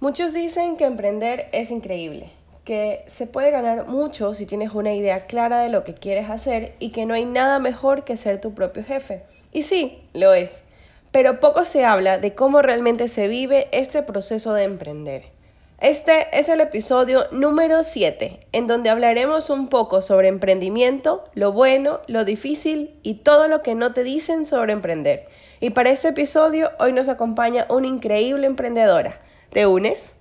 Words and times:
Muchos 0.00 0.32
dicen 0.32 0.76
que 0.76 0.84
emprender 0.84 1.48
es 1.50 1.72
increíble, 1.72 2.30
que 2.64 3.02
se 3.08 3.26
puede 3.26 3.50
ganar 3.50 3.88
mucho 3.88 4.32
si 4.32 4.46
tienes 4.46 4.72
una 4.72 4.94
idea 4.94 5.22
clara 5.22 5.58
de 5.58 5.70
lo 5.70 5.82
que 5.82 5.92
quieres 5.92 6.30
hacer 6.30 6.76
y 6.78 6.90
que 6.90 7.04
no 7.04 7.14
hay 7.14 7.24
nada 7.24 7.58
mejor 7.58 8.04
que 8.04 8.16
ser 8.16 8.40
tu 8.40 8.54
propio 8.54 8.84
jefe. 8.84 9.24
Y 9.52 9.64
sí, 9.64 10.04
lo 10.14 10.34
es, 10.34 10.62
pero 11.10 11.40
poco 11.40 11.64
se 11.64 11.84
habla 11.84 12.18
de 12.18 12.36
cómo 12.36 12.62
realmente 12.62 13.08
se 13.08 13.26
vive 13.26 13.66
este 13.72 14.04
proceso 14.04 14.54
de 14.54 14.62
emprender. 14.62 15.24
Este 15.80 16.28
es 16.32 16.48
el 16.48 16.60
episodio 16.60 17.24
número 17.32 17.82
7, 17.82 18.38
en 18.52 18.68
donde 18.68 18.90
hablaremos 18.90 19.50
un 19.50 19.66
poco 19.66 20.00
sobre 20.00 20.28
emprendimiento, 20.28 21.24
lo 21.34 21.50
bueno, 21.50 21.98
lo 22.06 22.24
difícil 22.24 22.90
y 23.02 23.14
todo 23.14 23.48
lo 23.48 23.64
que 23.64 23.74
no 23.74 23.92
te 23.94 24.04
dicen 24.04 24.46
sobre 24.46 24.74
emprender. 24.74 25.26
Y 25.58 25.70
para 25.70 25.90
este 25.90 26.08
episodio 26.08 26.70
hoy 26.78 26.92
nos 26.92 27.08
acompaña 27.08 27.66
una 27.68 27.88
increíble 27.88 28.46
emprendedora. 28.46 29.20
¿Te 29.50 29.66
unes? 29.66 30.14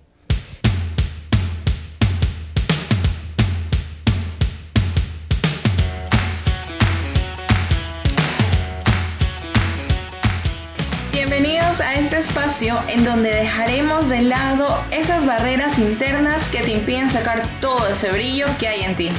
Bienvenidos 11.12 11.82
a 11.82 11.96
este 11.96 12.20
espacio 12.20 12.80
en 12.88 13.04
donde 13.04 13.30
dejaremos 13.30 14.08
de 14.08 14.22
lado 14.22 14.82
esas 14.92 15.26
barreras 15.26 15.78
internas 15.78 16.48
que 16.48 16.62
te 16.62 16.72
impiden 16.72 17.10
sacar 17.10 17.44
todo 17.60 17.86
ese 17.90 18.10
brillo 18.12 18.46
que 18.58 18.70
hay 18.70 18.84
en 18.84 18.96
ti. 18.96 19.12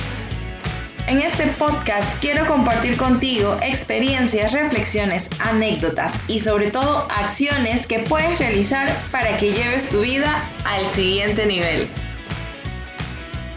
En 1.09 1.23
este 1.23 1.47
podcast 1.47 2.21
quiero 2.21 2.47
compartir 2.47 2.98
contigo 2.98 3.57
experiencias, 3.62 4.53
reflexiones, 4.53 5.31
anécdotas 5.41 6.21
y 6.29 6.41
sobre 6.41 6.71
todo 6.71 7.09
acciones 7.11 7.87
que 7.87 8.01
puedes 8.01 8.39
realizar 8.39 8.95
para 9.11 9.39
que 9.39 9.55
lleves 9.55 9.89
tu 9.89 10.03
vida 10.03 10.47
al 10.67 10.91
siguiente 10.91 11.47
nivel. 11.47 11.89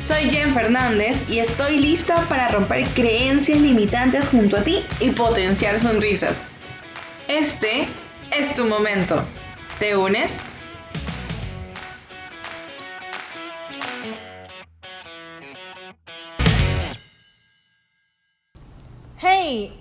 Soy 0.01 0.29
Jen 0.29 0.53
Fernández 0.53 1.19
y 1.27 1.39
estoy 1.39 1.77
lista 1.77 2.25
para 2.29 2.47
romper 2.47 2.87
creencias 2.87 3.59
limitantes 3.59 4.29
junto 4.29 4.55
a 4.55 4.63
ti 4.63 4.85
y 5.01 5.09
potenciar 5.09 5.77
sonrisas. 5.77 6.39
Este 7.27 7.85
es 8.31 8.55
tu 8.55 8.63
momento. 8.63 9.25
¿Te 9.77 9.97
unes? 9.97 10.37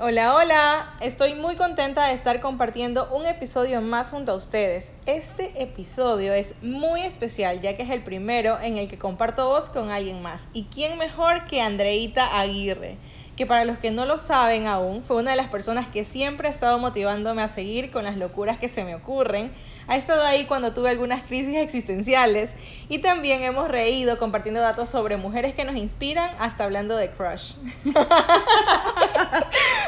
Hola, 0.00 0.34
hola. 0.34 0.94
Estoy 1.00 1.34
muy 1.34 1.54
contenta 1.54 2.08
de 2.08 2.14
estar 2.14 2.40
compartiendo 2.40 3.08
un 3.12 3.24
episodio 3.24 3.80
más 3.80 4.10
junto 4.10 4.32
a 4.32 4.34
ustedes. 4.34 4.92
Este 5.06 5.62
episodio 5.62 6.32
es 6.32 6.56
muy 6.60 7.02
especial 7.02 7.60
ya 7.60 7.76
que 7.76 7.84
es 7.84 7.90
el 7.90 8.02
primero 8.02 8.58
en 8.60 8.78
el 8.78 8.88
que 8.88 8.98
comparto 8.98 9.46
voz 9.46 9.70
con 9.70 9.90
alguien 9.90 10.22
más. 10.22 10.48
¿Y 10.52 10.64
quién 10.64 10.98
mejor 10.98 11.44
que 11.44 11.60
Andreita 11.60 12.40
Aguirre? 12.40 12.98
Que 13.40 13.46
para 13.46 13.64
los 13.64 13.78
que 13.78 13.90
no 13.90 14.04
lo 14.04 14.18
saben 14.18 14.66
aún, 14.66 15.02
fue 15.02 15.16
una 15.16 15.30
de 15.30 15.36
las 15.38 15.48
personas 15.48 15.88
que 15.88 16.04
siempre 16.04 16.48
ha 16.48 16.50
estado 16.50 16.78
motivándome 16.78 17.40
a 17.40 17.48
seguir 17.48 17.90
con 17.90 18.04
las 18.04 18.18
locuras 18.18 18.58
que 18.58 18.68
se 18.68 18.84
me 18.84 18.94
ocurren. 18.94 19.50
Ha 19.88 19.96
estado 19.96 20.26
ahí 20.26 20.44
cuando 20.44 20.74
tuve 20.74 20.90
algunas 20.90 21.22
crisis 21.22 21.56
existenciales 21.56 22.50
y 22.90 22.98
también 22.98 23.40
hemos 23.40 23.68
reído 23.68 24.18
compartiendo 24.18 24.60
datos 24.60 24.90
sobre 24.90 25.16
mujeres 25.16 25.54
que 25.54 25.64
nos 25.64 25.76
inspiran 25.76 26.30
hasta 26.38 26.64
hablando 26.64 26.96
de 26.96 27.08
crush. 27.12 27.54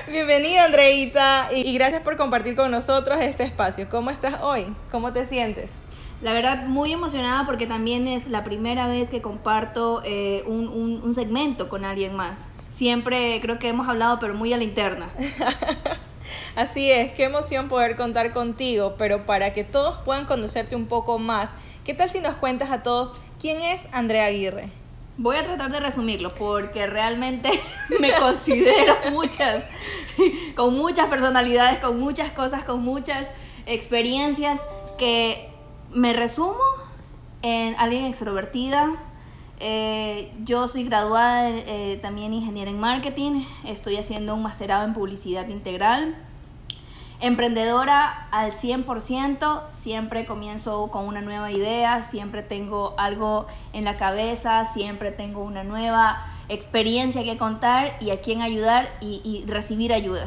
Bienvenida 0.08 0.64
Andreita 0.64 1.50
y 1.54 1.74
gracias 1.74 2.00
por 2.00 2.16
compartir 2.16 2.56
con 2.56 2.70
nosotros 2.70 3.18
este 3.20 3.44
espacio. 3.44 3.86
¿Cómo 3.90 4.08
estás 4.08 4.40
hoy? 4.40 4.74
¿Cómo 4.90 5.12
te 5.12 5.26
sientes? 5.26 5.74
La 6.22 6.32
verdad, 6.32 6.68
muy 6.68 6.90
emocionada 6.90 7.44
porque 7.44 7.66
también 7.66 8.08
es 8.08 8.28
la 8.28 8.44
primera 8.44 8.86
vez 8.86 9.10
que 9.10 9.20
comparto 9.20 10.00
eh, 10.06 10.42
un, 10.46 10.68
un 10.68 11.12
segmento 11.12 11.68
con 11.68 11.84
alguien 11.84 12.14
más 12.14 12.46
siempre 12.72 13.38
creo 13.40 13.58
que 13.58 13.68
hemos 13.68 13.88
hablado, 13.88 14.18
pero 14.18 14.34
muy 14.34 14.52
a 14.52 14.56
la 14.56 14.64
interna. 14.64 15.10
Así 16.56 16.90
es, 16.90 17.12
qué 17.12 17.24
emoción 17.24 17.68
poder 17.68 17.96
contar 17.96 18.32
contigo, 18.32 18.94
pero 18.98 19.26
para 19.26 19.52
que 19.52 19.64
todos 19.64 19.98
puedan 20.04 20.24
conocerte 20.24 20.76
un 20.76 20.86
poco 20.86 21.18
más, 21.18 21.50
¿qué 21.84 21.94
tal 21.94 22.10
si 22.10 22.20
nos 22.20 22.36
cuentas 22.36 22.70
a 22.70 22.82
todos 22.82 23.16
quién 23.40 23.60
es 23.62 23.82
Andrea 23.92 24.26
Aguirre? 24.26 24.70
Voy 25.18 25.36
a 25.36 25.44
tratar 25.44 25.70
de 25.70 25.80
resumirlo 25.80 26.34
porque 26.34 26.86
realmente 26.86 27.50
me 28.00 28.12
considero 28.14 28.94
muchas, 29.12 29.64
con 30.56 30.76
muchas 30.76 31.08
personalidades, 31.08 31.78
con 31.80 31.98
muchas 31.98 32.32
cosas, 32.32 32.64
con 32.64 32.82
muchas 32.82 33.28
experiencias 33.66 34.60
que 34.98 35.50
me 35.92 36.12
resumo 36.12 36.62
en 37.42 37.74
alguien 37.78 38.04
extrovertida, 38.04 38.90
eh, 39.60 40.32
yo 40.44 40.66
soy 40.66 40.84
graduada 40.84 41.48
eh, 41.50 41.98
también 42.02 42.32
ingeniera 42.32 42.70
en 42.70 42.80
marketing, 42.80 43.44
estoy 43.64 43.96
haciendo 43.96 44.34
un 44.34 44.42
masterado 44.42 44.84
en 44.84 44.92
publicidad 44.92 45.48
integral. 45.48 46.16
Emprendedora 47.20 48.26
al 48.32 48.50
100%, 48.50 49.62
siempre 49.70 50.26
comienzo 50.26 50.88
con 50.90 51.06
una 51.06 51.20
nueva 51.20 51.52
idea, 51.52 52.02
siempre 52.02 52.42
tengo 52.42 52.94
algo 52.98 53.46
en 53.72 53.84
la 53.84 53.96
cabeza, 53.96 54.64
siempre 54.64 55.12
tengo 55.12 55.42
una 55.42 55.62
nueva 55.62 56.20
experiencia 56.48 57.22
que 57.22 57.36
contar 57.36 57.96
y 58.00 58.10
a 58.10 58.20
quién 58.20 58.42
ayudar 58.42 58.90
y, 59.00 59.44
recibir 59.46 59.92
ayuda. 59.92 60.26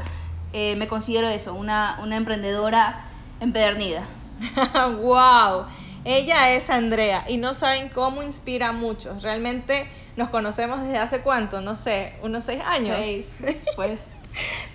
Eh, 0.54 0.78
me 0.78 0.88
considero 0.88 1.28
eso, 1.28 1.54
una, 1.54 2.00
una 2.02 2.16
emprendedora 2.16 3.04
empedernida. 3.42 4.06
¡Wow! 5.02 5.66
Ella 6.06 6.52
es 6.54 6.70
Andrea 6.70 7.26
y 7.28 7.38
no 7.38 7.56
saben 7.56 7.90
cómo 7.90 8.22
inspira 8.22 8.70
a 8.70 8.72
muchos. 8.74 9.24
Realmente 9.24 9.88
nos 10.16 10.30
conocemos 10.30 10.84
desde 10.84 11.00
hace 11.00 11.22
cuánto, 11.22 11.62
no 11.62 11.74
sé, 11.74 12.14
unos 12.22 12.44
seis 12.44 12.62
años. 12.64 12.96
Seis, 13.02 13.38
pues. 13.76 14.08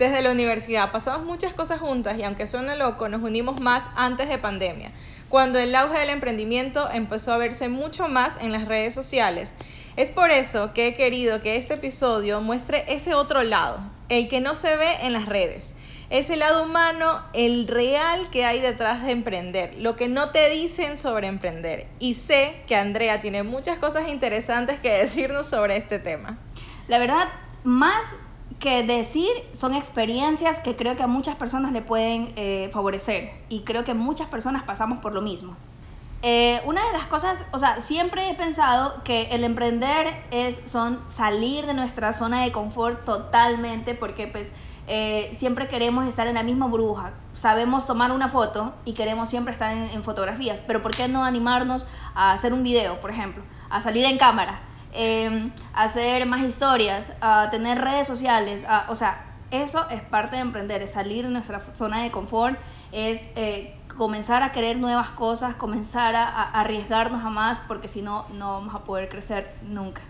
desde 0.01 0.23
la 0.23 0.33
universidad. 0.33 0.91
Pasamos 0.91 1.25
muchas 1.25 1.55
cosas 1.55 1.79
juntas 1.79 2.19
y 2.19 2.25
aunque 2.25 2.49
suene 2.49 2.75
loco, 2.75 3.09
nos 3.09 3.23
unimos 3.23 3.61
más 3.61 3.85
antes 3.95 4.29
de 4.29 4.39
pandemia, 4.39 4.91
cuando 5.29 5.61
el 5.61 5.73
auge 5.77 6.01
del 6.01 6.11
emprendimiento 6.11 6.91
empezó 6.91 7.33
a 7.33 7.37
verse 7.37 7.69
mucho 7.69 8.09
más 8.09 8.33
en 8.41 8.51
las 8.51 8.67
redes 8.67 8.93
sociales. 8.93 9.55
Es 9.95 10.11
por 10.11 10.33
eso 10.33 10.73
que 10.73 10.89
he 10.89 10.95
querido 10.95 11.43
que 11.43 11.55
este 11.55 11.75
episodio 11.75 12.41
muestre 12.41 12.85
ese 12.89 13.15
otro 13.15 13.45
lado, 13.45 13.79
el 14.11 14.29
que 14.29 14.41
no 14.41 14.55
se 14.55 14.77
ve 14.77 14.89
en 15.03 15.15
las 15.15 15.27
redes 15.27 15.75
es 16.11 16.29
el 16.29 16.41
lado 16.41 16.65
humano, 16.65 17.23
el 17.33 17.69
real 17.69 18.29
que 18.31 18.45
hay 18.45 18.61
detrás 18.61 19.05
de 19.05 19.13
emprender, 19.13 19.77
lo 19.79 19.95
que 19.95 20.09
no 20.09 20.31
te 20.31 20.51
dicen 20.51 20.97
sobre 20.97 21.29
emprender. 21.29 21.87
Y 22.01 22.15
sé 22.15 22.63
que 22.67 22.75
Andrea 22.75 23.21
tiene 23.21 23.45
muchas 23.45 23.79
cosas 23.79 24.09
interesantes 24.09 24.81
que 24.81 24.91
decirnos 24.91 25.47
sobre 25.47 25.77
este 25.77 26.01
tema. 26.01 26.37
La 26.89 26.99
verdad, 26.99 27.29
más 27.63 28.17
que 28.59 28.83
decir 28.83 29.31
son 29.53 29.75
experiencias 29.75 30.59
que 30.59 30.75
creo 30.75 30.97
que 30.97 31.05
a 31.05 31.07
muchas 31.07 31.37
personas 31.37 31.73
le 31.73 31.81
pueden 31.81 32.33
eh, 32.35 32.69
favorecer 32.73 33.31
y 33.49 33.61
creo 33.61 33.85
que 33.85 33.95
muchas 33.95 34.29
personas 34.29 34.65
pasamos 34.65 34.99
por 34.99 35.15
lo 35.15 35.23
mismo. 35.23 35.57
Eh, 36.23 36.61
una 36.67 36.87
de 36.87 36.93
las 36.93 37.07
cosas, 37.07 37.47
o 37.51 37.59
sea, 37.59 37.81
siempre 37.81 38.29
he 38.29 38.35
pensado 38.35 39.03
que 39.05 39.29
el 39.31 39.43
emprender 39.43 40.07
es 40.31 40.61
son 40.67 41.01
salir 41.09 41.65
de 41.65 41.73
nuestra 41.73 42.13
zona 42.13 42.43
de 42.43 42.53
confort 42.53 43.07
totalmente 43.07 43.95
porque 43.95 44.27
pues 44.27 44.53
eh, 44.87 45.33
siempre 45.35 45.67
queremos 45.67 46.07
estar 46.07 46.27
en 46.27 46.35
la 46.35 46.43
misma 46.43 46.67
burbuja. 46.67 47.13
Sabemos 47.35 47.87
tomar 47.87 48.13
una 48.13 48.29
foto 48.29 48.75
y 48.85 48.93
queremos 48.93 49.31
siempre 49.31 49.55
estar 49.55 49.73
en, 49.73 50.05
fotografías, 50.05 50.63
pero 50.67 50.83
¿por 50.83 50.95
qué 50.95 51.09
no 51.09 51.25
animarnos 51.25 51.87
a 52.15 52.33
hacer 52.33 52.53
un 52.53 52.63
video, 52.63 53.01
por 53.01 53.11
ejemplo? 53.11 53.43
A 53.71 53.81
salir 53.81 54.05
en 54.05 54.19
cámara, 54.19 54.61
em, 54.93 55.53
a 55.73 55.85
hacer 55.85 56.27
más 56.27 56.43
historias, 56.43 57.15
a 57.23 57.49
tener 57.51 57.81
redes 57.81 58.07
sociales, 58.07 58.67
o 58.89 58.97
sea, 58.97 59.25
eso 59.51 59.89
es 59.91 60.03
parte 60.03 60.37
de 60.37 60.43
emprender, 60.43 60.83
es 60.83 60.93
salir 60.93 61.25
de 61.25 61.31
nuestra 61.31 61.61
zona 61.75 62.03
de 62.03 62.11
confort, 62.11 62.59
es 62.93 63.29
eh, 63.37 63.80
comenzar 63.97 64.43
a 64.43 64.53
querer 64.53 64.79
nuevas 64.79 65.11
cosas, 65.11 65.55
comenzar 65.55 66.17
a, 66.17 66.29
a 66.29 66.61
arriesgarnos 66.61 67.25
a 67.25 67.31
más, 67.31 67.61
porque 67.61 67.89
si 67.89 68.03
no, 68.03 68.27
no 68.31 68.53
vamos 68.53 68.75
a 68.75 68.85
poder 68.85 69.09
crecer 69.09 69.55
nunca. 69.63 70.03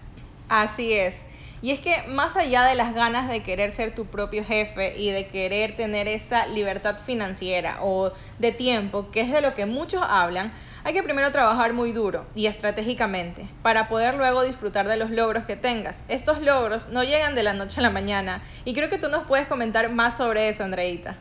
Así 0.48 0.92
es. 0.92 1.24
Y 1.62 1.72
es 1.72 1.80
que 1.80 2.04
más 2.08 2.36
allá 2.36 2.64
de 2.64 2.74
las 2.74 2.94
ganas 2.94 3.28
de 3.28 3.42
querer 3.42 3.70
ser 3.70 3.94
tu 3.94 4.06
propio 4.06 4.44
jefe 4.44 4.98
y 4.98 5.10
de 5.10 5.28
querer 5.28 5.76
tener 5.76 6.08
esa 6.08 6.46
libertad 6.46 6.98
financiera 6.98 7.78
o 7.82 8.12
de 8.38 8.50
tiempo, 8.50 9.10
que 9.10 9.20
es 9.20 9.30
de 9.30 9.42
lo 9.42 9.54
que 9.54 9.66
muchos 9.66 10.02
hablan, 10.02 10.52
hay 10.84 10.94
que 10.94 11.02
primero 11.02 11.30
trabajar 11.32 11.74
muy 11.74 11.92
duro 11.92 12.24
y 12.34 12.46
estratégicamente 12.46 13.46
para 13.62 13.88
poder 13.88 14.14
luego 14.14 14.42
disfrutar 14.42 14.88
de 14.88 14.96
los 14.96 15.10
logros 15.10 15.44
que 15.44 15.56
tengas. 15.56 16.02
Estos 16.08 16.42
logros 16.42 16.88
no 16.88 17.04
llegan 17.04 17.34
de 17.34 17.42
la 17.42 17.52
noche 17.52 17.80
a 17.80 17.82
la 17.82 17.90
mañana 17.90 18.40
y 18.64 18.72
creo 18.72 18.88
que 18.88 18.96
tú 18.96 19.08
nos 19.08 19.24
puedes 19.24 19.46
comentar 19.46 19.90
más 19.90 20.16
sobre 20.16 20.48
eso, 20.48 20.64
Andreita. 20.64 21.16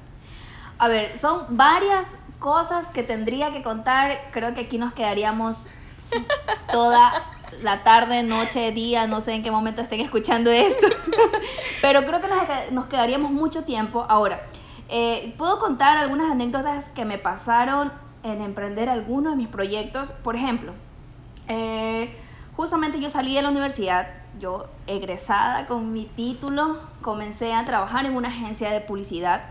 A 0.78 0.88
ver, 0.88 1.18
son 1.18 1.46
varias 1.50 2.16
cosas 2.40 2.88
que 2.88 3.04
tendría 3.04 3.52
que 3.52 3.62
contar. 3.62 4.30
Creo 4.32 4.54
que 4.54 4.62
aquí 4.62 4.78
nos 4.78 4.94
quedaríamos 4.94 5.68
toda 6.72 7.12
la 7.62 7.84
tarde, 7.84 8.24
noche, 8.24 8.72
día, 8.72 9.08
no 9.08 9.22
sé 9.22 9.34
en 9.34 9.44
qué 9.44 9.52
momento 9.52 9.82
estén 9.82 10.00
escuchando 10.02 10.50
esto. 10.50 10.88
Pero 11.82 12.06
creo 12.06 12.22
que 12.22 12.72
nos, 12.72 12.86
quedaríamos 12.88 13.32
mucho 13.32 13.64
tiempo. 13.64 14.06
Ahora, 14.10 14.42
eh, 14.88 15.34
puedo 15.38 15.60
contar 15.60 15.98
algunas 15.98 16.32
anécdotas 16.32 16.90
que 16.90 17.06
me 17.06 17.18
pasaron 17.18 17.92
en 18.24 18.42
emprender 18.42 18.90
algunos 18.90 19.34
de 19.34 19.38
mis 19.38 19.48
proyectos. 19.48 20.12
Por 20.12 20.36
ejemplo, 20.36 20.74
Eh, 21.52 22.16
justamente 22.56 23.00
yo 23.00 23.10
salí 23.10 23.34
de 23.34 23.42
la 23.42 23.50
universidad, 23.50 24.08
yo 24.40 24.68
egresada 24.86 25.66
con 25.66 25.92
mi 25.92 26.06
título, 26.06 26.78
comencé 27.02 27.54
a 27.56 27.66
trabajar 27.66 28.06
en 28.06 28.16
una 28.16 28.28
agencia 28.28 28.70
de 28.70 28.82
publicidad 28.82 29.42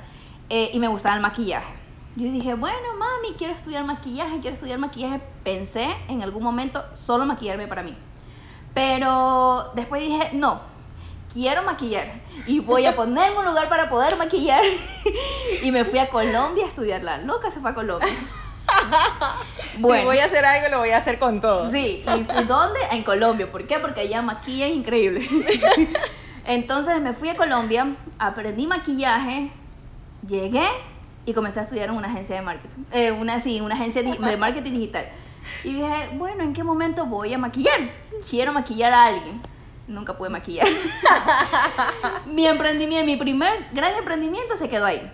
eh, 0.49 0.71
y 0.73 0.79
me 0.79 0.87
gustaba 0.87 1.17
el 1.17 1.23
maquillaje. 1.23 1.88
Yo 2.19 2.33
dije, 2.33 2.55
bueno, 2.55 2.95
mami, 2.99 3.37
quiero 3.37 3.55
estudiar 3.55 3.85
maquillaje, 3.85 4.41
quiero 4.41 4.55
estudiar 4.55 4.81
maquillaje. 4.81 5.21
Pensé 5.45 5.87
en 6.09 6.21
algún 6.25 6.43
momento 6.43 6.85
solo 6.95 7.25
maquillarme 7.25 7.69
para 7.69 7.85
mí. 7.85 7.97
Pero 8.75 9.71
después 9.77 10.03
dije, 10.03 10.31
no, 10.33 10.61
quiero 11.33 11.63
maquillar 11.63 12.09
y 12.49 12.59
voy 12.59 12.87
a 12.87 12.97
ponerme 12.97 13.39
un 13.39 13.45
lugar 13.45 13.69
para 13.69 13.89
poder 13.89 14.17
maquillar. 14.17 14.65
y 15.63 15.71
me 15.71 15.85
fui 15.85 16.01
a 16.01 16.09
Colombia 16.09 16.65
a 16.65 16.67
estudiarla. 16.69 17.19
Loca 17.19 17.53
se 17.53 17.61
fue 17.61 17.71
a 17.71 17.75
Colombia. 17.75 18.09
Bueno. 19.81 20.01
Si 20.01 20.07
voy 20.07 20.19
a 20.19 20.25
hacer 20.25 20.45
algo, 20.45 20.69
lo 20.71 20.79
voy 20.79 20.91
a 20.91 20.97
hacer 20.97 21.21
con 21.21 21.41
todo. 21.41 21.71
Sí, 21.71 22.05
¿y 22.05 22.45
dónde? 22.45 22.81
En 22.91 23.05
Colombia. 23.05 23.51
¿Por 23.51 23.65
qué? 23.65 23.79
Porque 23.79 24.01
allá 24.01 24.23
maquillan 24.23 24.73
increíble. 24.73 25.25
Entonces 26.45 27.01
me 27.01 27.13
fui 27.15 27.29
a 27.29 27.37
Colombia, 27.37 27.95
aprendí 28.19 28.67
maquillaje, 28.67 29.53
llegué 30.27 30.67
y 31.29 31.35
comencé 31.35 31.59
a 31.59 31.63
estudiar 31.63 31.91
en 31.91 31.95
una 31.95 32.09
agencia 32.09 32.37
de 32.37 32.43
marketing. 32.43 32.85
Eh, 32.91 33.13
una, 33.13 33.39
sí, 33.39 33.61
una 33.61 33.75
agencia 33.75 34.03
de 34.03 34.37
marketing 34.39 34.73
digital. 34.73 35.05
Y 35.63 35.75
dije, 35.75 36.09
bueno, 36.15 36.43
¿en 36.43 36.55
qué 36.55 36.65
momento 36.65 37.05
voy 37.05 37.35
a 37.35 37.39
maquillar? 37.39 37.81
Quiero 38.31 38.55
maquillar 38.55 38.95
a 38.95 39.05
alguien. 39.07 39.43
Nunca 39.87 40.17
pude 40.17 40.31
maquillar. 40.31 40.67
mi 42.27 42.47
emprendimiento, 42.47 43.05
mi 43.05 43.17
primer 43.17 43.67
gran 43.73 43.95
emprendimiento 43.97 44.57
se 44.57 44.71
quedó 44.71 44.87
ahí. 44.87 45.11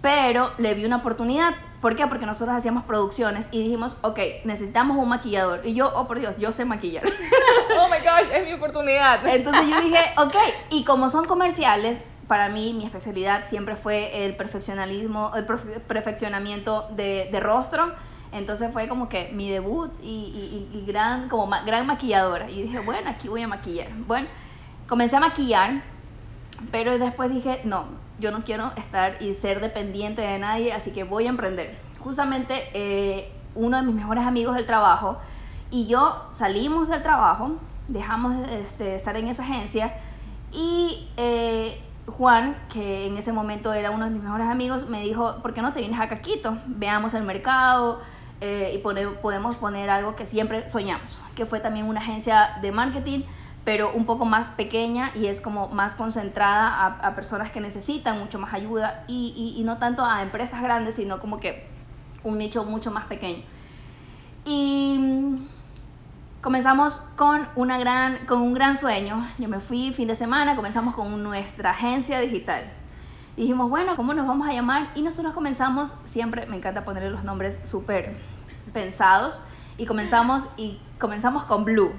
Pero 0.00 0.52
le 0.58 0.74
vi 0.74 0.84
una 0.84 0.98
oportunidad. 0.98 1.54
¿Por 1.80 1.96
qué? 1.96 2.06
Porque 2.06 2.24
nosotros 2.24 2.56
hacíamos 2.56 2.84
producciones 2.84 3.48
y 3.50 3.64
dijimos, 3.64 3.98
ok, 4.02 4.20
necesitamos 4.44 4.96
un 4.96 5.08
maquillador. 5.08 5.62
Y 5.64 5.74
yo, 5.74 5.90
oh 5.92 6.06
por 6.06 6.20
Dios, 6.20 6.36
yo 6.38 6.52
sé 6.52 6.64
maquillar. 6.64 7.02
oh 7.80 7.88
my 7.88 7.98
God, 7.98 8.32
es 8.32 8.44
mi 8.44 8.52
oportunidad. 8.52 9.26
Entonces 9.26 9.64
yo 9.68 9.80
dije, 9.80 9.98
ok, 10.18 10.36
y 10.70 10.84
como 10.84 11.10
son 11.10 11.24
comerciales, 11.24 12.02
para 12.32 12.48
mí 12.48 12.72
mi 12.72 12.86
especialidad 12.86 13.44
siempre 13.44 13.76
fue 13.76 14.24
el 14.24 14.34
perfeccionalismo, 14.36 15.32
el 15.36 15.44
perfeccionamiento 15.44 16.88
de, 16.96 17.28
de 17.30 17.40
rostro. 17.40 17.92
Entonces 18.32 18.72
fue 18.72 18.88
como 18.88 19.10
que 19.10 19.30
mi 19.34 19.50
debut 19.50 19.92
y, 20.02 20.66
y, 20.72 20.82
gran, 20.86 21.28
como 21.28 21.46
gran 21.66 21.86
maquilladora. 21.86 22.48
Y 22.48 22.62
dije, 22.62 22.78
bueno, 22.78 23.10
aquí 23.10 23.28
voy 23.28 23.42
a 23.42 23.48
maquillar. 23.48 23.88
Bueno, 24.06 24.28
comencé 24.88 25.16
a 25.16 25.20
maquillar, 25.20 25.82
pero 26.70 26.98
después 26.98 27.30
dije, 27.30 27.60
no, 27.64 27.84
yo 28.18 28.30
no 28.30 28.44
quiero 28.44 28.72
estar 28.78 29.22
y 29.22 29.34
ser 29.34 29.60
dependiente 29.60 30.22
de 30.22 30.38
nadie, 30.38 30.72
así 30.72 30.90
que 30.90 31.04
voy 31.04 31.26
a 31.26 31.28
emprender. 31.28 31.76
Justamente 31.98 32.70
eh, 32.72 33.30
uno 33.54 33.76
de 33.76 33.82
mis 33.82 33.94
mejores 33.94 34.24
amigos 34.24 34.56
del 34.56 34.64
trabajo 34.64 35.18
y 35.70 35.86
yo 35.86 36.28
salimos 36.30 36.88
del 36.88 37.02
trabajo, 37.02 37.56
dejamos 37.88 38.48
este, 38.48 38.84
de 38.84 38.96
estar 38.96 39.18
en 39.18 39.28
esa 39.28 39.42
agencia 39.42 39.92
y... 40.50 41.10
Eh, 41.18 41.78
Juan, 42.06 42.56
que 42.72 43.06
en 43.06 43.16
ese 43.16 43.32
momento 43.32 43.72
era 43.72 43.90
uno 43.90 44.04
de 44.04 44.10
mis 44.10 44.22
mejores 44.22 44.48
amigos, 44.48 44.88
me 44.88 45.02
dijo, 45.02 45.36
¿por 45.40 45.54
qué 45.54 45.62
no 45.62 45.72
te 45.72 45.80
vienes 45.80 46.00
a 46.00 46.08
Caquito? 46.08 46.58
Veamos 46.66 47.14
el 47.14 47.22
mercado 47.22 48.00
eh, 48.40 48.72
y 48.74 48.78
podemos 48.78 49.56
poner 49.56 49.88
algo 49.88 50.16
que 50.16 50.26
siempre 50.26 50.68
soñamos, 50.68 51.18
que 51.36 51.46
fue 51.46 51.60
también 51.60 51.86
una 51.86 52.00
agencia 52.00 52.58
de 52.60 52.72
marketing, 52.72 53.20
pero 53.64 53.92
un 53.92 54.04
poco 54.04 54.24
más 54.24 54.48
pequeña 54.48 55.12
y 55.14 55.26
es 55.26 55.40
como 55.40 55.68
más 55.68 55.94
concentrada 55.94 56.98
a, 57.00 57.14
personas 57.14 57.52
que 57.52 57.60
necesitan 57.60 58.18
mucho 58.18 58.40
más 58.40 58.52
ayuda 58.52 59.04
y, 59.06 59.54
y 59.56 59.62
no 59.62 59.78
tanto 59.78 60.04
a 60.04 60.22
empresas 60.22 60.60
grandes, 60.60 60.96
sino 60.96 61.20
como 61.20 61.38
que 61.38 61.68
un 62.24 62.38
nicho 62.38 62.64
mucho 62.64 62.90
más 62.90 63.06
pequeño. 63.06 63.44
Y 64.44 64.98
comenzamos 66.42 66.98
con, 67.16 67.48
una 67.54 67.78
gran, 67.78 68.26
con 68.26 68.42
un 68.42 68.52
gran 68.52 68.76
sueño. 68.76 69.26
Yo 69.38 69.48
me 69.48 69.60
fui 69.60 69.92
fin 69.92 70.08
de 70.08 70.16
semana, 70.16 70.56
comenzamos 70.56 70.94
con 70.94 71.22
nuestra 71.22 71.70
agencia 71.70 72.20
digital. 72.20 72.64
dijimos, 73.36 73.70
bueno, 73.70 73.96
¿cómo 73.96 74.12
nos 74.12 74.26
vamos 74.26 74.48
a 74.48 74.52
llamar? 74.52 74.90
Y 74.94 75.02
nosotros 75.02 75.32
comenzamos, 75.32 75.94
siempre 76.04 76.46
me 76.46 76.56
encanta 76.56 76.84
ponerle 76.84 77.10
los 77.10 77.24
nombres 77.24 77.60
súper 77.62 78.14
pensados, 78.74 79.42
y 79.78 79.86
comenzamos, 79.86 80.48
y 80.56 80.78
comenzamos 80.98 81.44
con 81.44 81.64
Blue. 81.64 81.92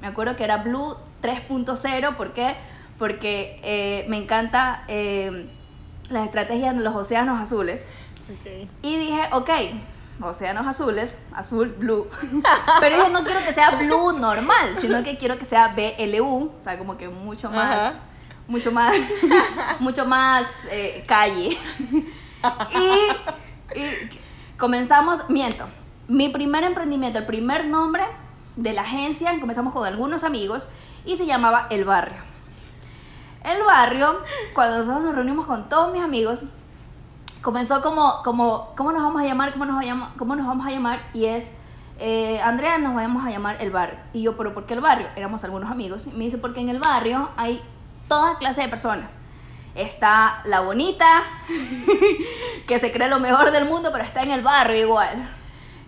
Me 0.00 0.06
acuerdo 0.06 0.36
que 0.36 0.44
era 0.44 0.58
Blue 0.58 0.94
3.0, 1.22 2.16
¿por 2.16 2.34
qué? 2.34 2.54
Porque 2.98 3.60
eh, 3.64 4.06
me 4.08 4.18
encanta 4.18 4.84
eh, 4.88 5.48
las 6.10 6.24
estrategias 6.24 6.76
de 6.76 6.82
los 6.82 6.94
océanos 6.94 7.40
azules. 7.40 7.86
Y 8.82 8.96
dije, 8.96 9.22
ok, 9.32 9.50
océanos 10.20 10.66
azules, 10.66 11.18
azul, 11.34 11.74
blue. 11.78 12.08
Pero 12.80 12.96
yo 12.96 13.08
no 13.08 13.24
quiero 13.24 13.40
que 13.44 13.52
sea 13.52 13.70
blue 13.70 14.12
normal, 14.12 14.76
sino 14.80 15.02
que 15.02 15.16
quiero 15.16 15.38
que 15.38 15.44
sea 15.44 15.74
BLU, 15.74 16.52
o 16.58 16.62
sea, 16.62 16.78
como 16.78 16.96
que 16.96 17.08
mucho 17.08 17.50
más, 17.50 17.96
mucho 18.48 18.72
más, 18.72 18.94
mucho 19.80 20.06
más 20.06 20.46
eh, 20.70 21.04
calle. 21.06 21.56
Y, 22.74 24.56
comenzamos, 24.56 25.28
miento, 25.28 25.66
mi 26.08 26.28
primer 26.28 26.64
emprendimiento, 26.64 27.18
el 27.18 27.26
primer 27.26 27.66
nombre 27.66 28.04
de 28.56 28.72
la 28.72 28.82
agencia, 28.82 29.38
comenzamos 29.40 29.72
con 29.72 29.86
algunos 29.86 30.24
amigos 30.24 30.68
y 31.04 31.16
se 31.16 31.26
llamaba 31.26 31.66
El 31.70 31.84
Barrio. 31.84 32.22
El 33.44 33.62
Barrio, 33.62 34.20
cuando 34.54 34.78
nosotros 34.78 35.04
nos 35.04 35.14
reunimos 35.14 35.46
con 35.46 35.68
todos 35.68 35.92
mis 35.92 36.02
amigos, 36.02 36.44
comenzó 37.46 37.80
como, 37.80 38.22
como, 38.24 38.72
¿cómo 38.76 38.90
nos 38.90 39.04
vamos 39.04 39.22
a 39.22 39.24
llamar? 39.24 39.52
¿Cómo 39.52 39.66
nos, 39.66 39.84
cómo 40.18 40.34
nos 40.34 40.48
vamos 40.48 40.66
a 40.66 40.70
llamar? 40.72 40.98
Y 41.14 41.26
es, 41.26 41.52
eh, 42.00 42.40
Andrea, 42.40 42.76
nos 42.78 42.96
vamos 42.96 43.24
a 43.24 43.30
llamar 43.30 43.58
el 43.60 43.70
barrio. 43.70 44.00
Y 44.12 44.22
yo, 44.22 44.36
¿pero 44.36 44.52
por 44.52 44.66
qué 44.66 44.74
el 44.74 44.80
barrio? 44.80 45.06
Éramos 45.14 45.44
algunos 45.44 45.70
amigos. 45.70 46.08
Y 46.08 46.10
me 46.10 46.24
dice, 46.24 46.38
porque 46.38 46.58
en 46.58 46.70
el 46.70 46.80
barrio 46.80 47.28
hay 47.36 47.62
toda 48.08 48.38
clase 48.38 48.62
de 48.62 48.68
personas. 48.68 49.08
Está 49.76 50.40
la 50.44 50.58
bonita, 50.58 51.22
que 52.66 52.80
se 52.80 52.90
cree 52.90 53.08
lo 53.08 53.20
mejor 53.20 53.52
del 53.52 53.66
mundo, 53.66 53.90
pero 53.92 54.02
está 54.02 54.22
en 54.22 54.32
el 54.32 54.40
barrio 54.40 54.80
igual 54.80 55.36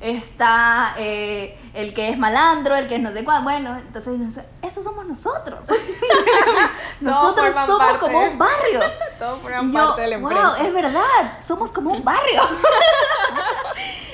está 0.01 0.95
eh, 0.99 1.59
el 1.79 1.95
que 1.95 2.09
es 2.09 2.19
malandro, 2.19 2.75
el 2.75 2.89
que 2.89 2.97
es 2.97 3.01
no 3.01 3.13
sé 3.13 3.25
cuál. 3.25 3.45
Bueno, 3.45 3.77
entonces, 3.79 4.45
eso 4.63 4.83
somos 4.83 5.07
nosotros. 5.07 5.65
nosotros 7.01 7.55
somos 7.55 7.99
como 7.99 8.21
un 8.21 8.37
barrio. 8.37 8.81
Todos 9.19 9.41
forman 9.41 9.73
parte 9.73 10.01
de 10.03 10.09
la 10.09 10.17
empresa. 10.17 10.57
Wow, 10.57 10.67
es 10.67 10.75
verdad, 10.75 11.39
somos 11.41 11.71
como 11.71 11.93
un 11.93 12.05
barrio. 12.05 12.43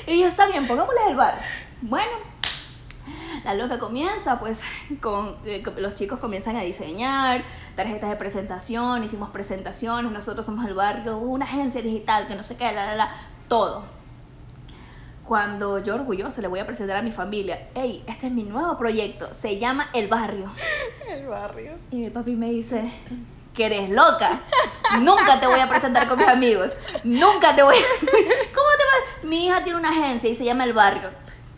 y 0.06 0.20
yo, 0.20 0.26
está 0.26 0.46
bien, 0.46 0.66
pongámosle 0.66 1.00
el 1.08 1.16
bar. 1.16 1.40
Bueno, 1.80 2.12
la 3.44 3.54
loca 3.54 3.78
comienza, 3.78 4.38
pues 4.38 4.60
con, 5.00 5.38
eh, 5.46 5.62
los 5.78 5.94
chicos 5.94 6.20
comienzan 6.20 6.56
a 6.56 6.60
diseñar 6.60 7.44
tarjetas 7.76 8.10
de 8.10 8.16
presentación, 8.16 9.04
hicimos 9.04 9.30
presentaciones, 9.30 10.12
nosotros 10.12 10.44
somos 10.44 10.66
el 10.66 10.74
barrio, 10.74 11.16
una 11.16 11.46
agencia 11.46 11.80
digital 11.80 12.28
que 12.28 12.34
no 12.34 12.42
sé 12.42 12.58
qué, 12.58 12.72
la, 12.72 12.84
la, 12.84 12.94
la, 12.94 13.10
todo 13.48 14.03
cuando 15.26 15.78
yo 15.78 15.94
orgulloso 15.94 16.42
le 16.42 16.48
voy 16.48 16.60
a 16.60 16.66
presentar 16.66 16.96
a 16.96 17.02
mi 17.02 17.10
familia, 17.10 17.68
hey, 17.74 18.04
este 18.06 18.26
es 18.26 18.32
mi 18.32 18.42
nuevo 18.42 18.76
proyecto, 18.76 19.32
se 19.32 19.58
llama 19.58 19.88
El 19.94 20.08
Barrio. 20.08 20.52
El 21.08 21.26
Barrio. 21.26 21.72
Y 21.90 21.96
mi 21.96 22.10
papi 22.10 22.32
me 22.36 22.50
dice, 22.50 22.92
que 23.54 23.66
eres 23.66 23.88
loca, 23.90 24.38
nunca 25.00 25.40
te 25.40 25.46
voy 25.46 25.60
a 25.60 25.68
presentar 25.68 26.08
con 26.08 26.18
mis 26.18 26.28
amigos, 26.28 26.72
nunca 27.04 27.54
te 27.56 27.62
voy 27.62 27.74
a... 27.74 27.78
¿Cómo 28.54 28.68
te 28.78 28.84
vas? 28.84 29.24
Mi 29.24 29.46
hija 29.46 29.64
tiene 29.64 29.78
una 29.78 29.90
agencia 29.90 30.28
y 30.28 30.34
se 30.34 30.44
llama 30.44 30.64
El 30.64 30.74
Barrio. 30.74 31.08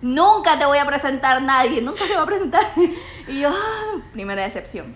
Nunca 0.02 0.58
te 0.58 0.66
voy 0.66 0.78
a 0.78 0.86
presentar 0.86 1.42
nadie, 1.42 1.82
nunca 1.82 2.04
te 2.06 2.12
voy 2.12 2.22
a 2.22 2.26
presentar. 2.26 2.72
Y 3.28 3.40
yo, 3.40 3.50
ah, 3.50 4.00
primera 4.12 4.42
decepción. 4.42 4.94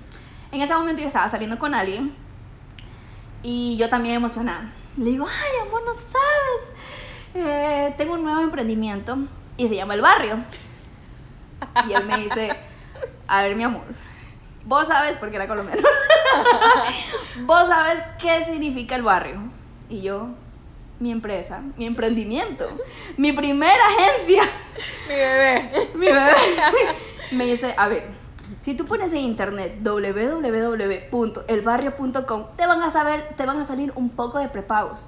En 0.53 0.63
ese 0.63 0.73
momento 0.73 1.01
yo 1.01 1.09
estaba 1.09 1.29
saliendo 1.29 1.59
con 1.59 1.75
alguien 1.75 2.15
y 3.43 3.77
yo 3.77 3.89
también 3.89 4.15
emocionada. 4.15 4.71
Le 4.97 5.07
digo, 5.07 5.27
ay, 5.27 5.67
amor, 5.67 5.83
no 5.85 5.95
sabes 5.95 6.71
eh, 7.35 7.95
tengo 7.97 8.15
un 8.15 8.23
nuevo 8.23 8.41
emprendimiento 8.41 9.19
y 9.57 9.69
se 9.69 9.77
llama 9.77 9.95
El 9.95 10.01
Barrio. 10.01 10.39
Y 11.89 11.93
él 11.93 12.05
me 12.07 12.19
dice, 12.19 12.57
a 13.27 13.43
ver 13.43 13.55
mi 13.55 13.63
amor, 13.63 13.85
vos 14.65 14.89
sabes, 14.89 15.17
porque 15.17 15.37
era 15.37 15.47
colombiano, 15.47 15.83
vos 17.43 17.69
sabes 17.69 18.03
qué 18.19 18.43
significa 18.43 18.97
el 18.97 19.03
barrio. 19.03 19.41
Y 19.89 20.03
yo, 20.03 20.29
mi 20.99 21.11
empresa, 21.11 21.63
mi 21.77 21.87
emprendimiento, 21.87 22.67
mi 23.17 23.33
primera 23.33 23.83
agencia. 23.97 24.43
Mi 25.09 25.15
bebé. 25.15 25.73
Mi 25.95 26.07
bebé. 26.07 26.33
Me 27.33 27.47
dice, 27.47 27.75
a 27.77 27.89
ver, 27.89 28.05
si 28.61 28.75
tú 28.75 28.87
pones 28.87 29.13
en 29.13 29.19
internet 29.19 29.79
www.elbarrio.com, 29.83 32.47
te 32.57 32.67
van 32.67 32.83
a 32.83 32.91
saber, 32.91 33.29
te 33.37 33.47
van 33.47 33.59
a 33.59 33.65
salir 33.65 33.93
un 33.95 34.11
poco 34.11 34.39
de 34.39 34.49
prepagos. 34.49 35.07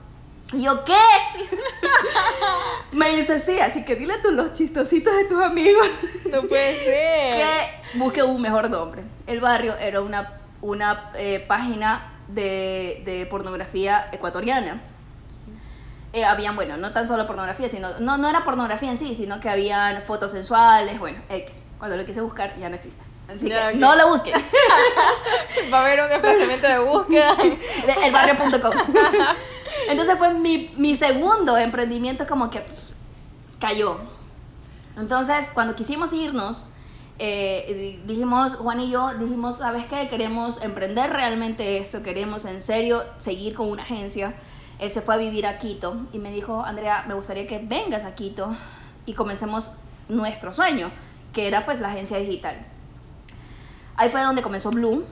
Y 0.52 0.62
yo, 0.62 0.84
¿qué? 0.84 0.92
me 2.92 3.16
dice, 3.16 3.40
sí, 3.40 3.58
así 3.60 3.84
que 3.84 3.96
dile 3.96 4.18
tú 4.22 4.30
los 4.32 4.52
chistositos 4.52 5.14
de 5.16 5.24
tus 5.24 5.42
amigos. 5.42 5.88
No 6.30 6.42
puede 6.42 6.76
ser. 6.84 7.36
Que 7.36 7.98
busque 7.98 8.22
un 8.22 8.40
mejor 8.40 8.68
nombre. 8.68 9.02
El 9.26 9.40
barrio 9.40 9.76
era 9.78 10.00
una, 10.02 10.40
una 10.60 11.10
eh, 11.14 11.42
página 11.46 12.12
de, 12.28 13.02
de, 13.04 13.24
pornografía 13.26 14.08
ecuatoriana. 14.12 14.82
Eh, 16.12 16.24
habían, 16.24 16.54
bueno, 16.56 16.76
no 16.76 16.92
tan 16.92 17.08
solo 17.08 17.26
pornografía, 17.26 17.68
sino, 17.70 17.98
no, 18.00 18.18
no 18.18 18.28
era 18.28 18.44
pornografía 18.44 18.90
en 18.90 18.98
sí, 18.98 19.14
sino 19.14 19.40
que 19.40 19.48
habían 19.48 20.02
fotos 20.02 20.32
sensuales, 20.32 20.98
bueno, 20.98 21.20
X. 21.30 21.62
Cuando 21.78 21.96
lo 21.96 22.04
quise 22.04 22.20
buscar 22.20 22.54
ya 22.58 22.68
no 22.68 22.74
existe. 22.76 23.02
Así 23.32 23.48
Ya, 23.48 23.70
que 23.70 23.76
ok. 23.76 23.80
no 23.80 23.96
lo 23.96 24.08
busquen. 24.08 24.34
Va 25.72 25.78
a 25.78 25.80
haber 25.82 26.00
un 26.02 26.08
desplazamiento 26.10 26.68
de 26.68 26.78
búsqueda. 26.80 27.34
elbarrio.com. 28.04 28.72
Entonces 29.88 30.16
fue 30.18 30.34
mi, 30.34 30.70
mi 30.76 30.96
segundo 30.96 31.56
emprendimiento 31.56 32.26
como 32.26 32.50
que 32.50 32.60
pff, 32.60 32.92
cayó. 33.58 33.96
Entonces, 34.96 35.50
cuando 35.54 35.74
quisimos 35.74 36.12
irnos, 36.12 36.66
eh, 37.18 37.98
di- 38.06 38.12
dijimos, 38.12 38.54
Juan 38.56 38.80
y 38.80 38.90
yo, 38.90 39.14
dijimos, 39.14 39.58
¿sabes 39.58 39.86
qué? 39.86 40.08
Queremos 40.08 40.62
emprender 40.62 41.10
realmente 41.10 41.78
esto, 41.78 42.02
queremos 42.02 42.44
en 42.44 42.60
serio 42.60 43.02
seguir 43.18 43.54
con 43.54 43.68
una 43.70 43.82
agencia. 43.82 44.34
Él 44.78 44.90
se 44.90 45.00
fue 45.00 45.14
a 45.14 45.18
vivir 45.18 45.46
a 45.46 45.58
Quito 45.58 45.96
y 46.12 46.18
me 46.18 46.30
dijo, 46.32 46.62
Andrea, 46.62 47.04
me 47.06 47.14
gustaría 47.14 47.46
que 47.46 47.58
vengas 47.58 48.04
a 48.04 48.14
Quito 48.14 48.54
y 49.06 49.14
comencemos 49.14 49.70
nuestro 50.08 50.52
sueño, 50.52 50.90
que 51.32 51.46
era 51.46 51.64
pues 51.64 51.80
la 51.80 51.88
agencia 51.88 52.18
digital. 52.18 52.66
Ahí 53.96 54.10
fue 54.10 54.22
donde 54.22 54.42
comenzó 54.42 54.70
Bloom. 54.70 55.02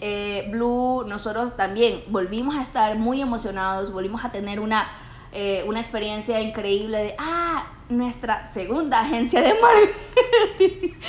Eh, 0.00 0.48
Blue, 0.50 1.04
nosotros 1.06 1.56
también 1.56 2.02
volvimos 2.08 2.56
a 2.56 2.62
estar 2.62 2.96
muy 2.96 3.20
emocionados, 3.20 3.92
volvimos 3.92 4.24
a 4.24 4.32
tener 4.32 4.60
una, 4.60 4.88
eh, 5.32 5.64
una 5.66 5.80
experiencia 5.80 6.40
increíble 6.40 6.98
de, 6.98 7.14
ah, 7.18 7.72
nuestra 7.88 8.50
segunda 8.52 9.00
agencia 9.00 9.42
de 9.42 9.54
marketing. 9.54 10.94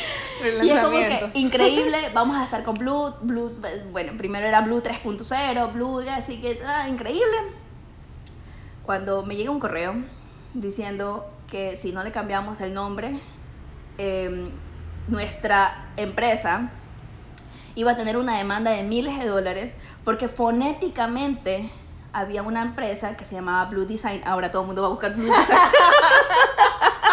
Y 0.44 0.70
es 0.70 0.82
como 0.82 0.92
que 0.92 1.30
increíble, 1.36 1.98
vamos 2.14 2.36
a 2.36 2.44
estar 2.44 2.64
con 2.64 2.76
Blue, 2.76 3.14
Blue, 3.22 3.56
bueno, 3.94 4.12
primero 4.18 4.46
era 4.46 4.60
Blue 4.60 4.82
3.0, 4.82 5.72
Blue, 5.72 6.00
así 6.10 6.42
que, 6.42 6.60
ah, 6.66 6.90
increíble. 6.90 7.38
Cuando 8.86 9.24
me 9.24 9.38
llega 9.38 9.52
un 9.52 9.62
correo 9.62 9.96
diciendo 10.54 11.26
que 11.50 11.78
si 11.78 11.94
no 11.94 12.04
le 12.04 12.12
cambiamos 12.12 12.60
el 12.60 12.74
nombre, 12.74 13.22
em, 13.98 14.50
nuestra 15.08 15.92
empresa 15.96 16.72
iba 17.76 17.92
a 17.92 17.98
tener 17.98 18.18
una 18.18 18.38
demanda 18.38 18.72
de 18.72 18.84
miles 18.84 19.20
de 19.20 19.28
dólares 19.28 19.76
porque 20.04 20.28
fonéticamente 20.28 21.72
había 22.14 22.44
una 22.44 22.62
empresa 22.62 23.18
que 23.18 23.26
se 23.26 23.36
llamaba 23.36 23.66
Blue 23.70 23.86
Design. 23.86 24.22
Ahora 24.26 24.52
todo 24.52 24.62
el 24.62 24.68
mundo 24.68 24.82
va 24.84 24.88
a 24.88 24.92
buscar 24.92 25.14
Blue 25.16 25.26
Design. 25.26 25.58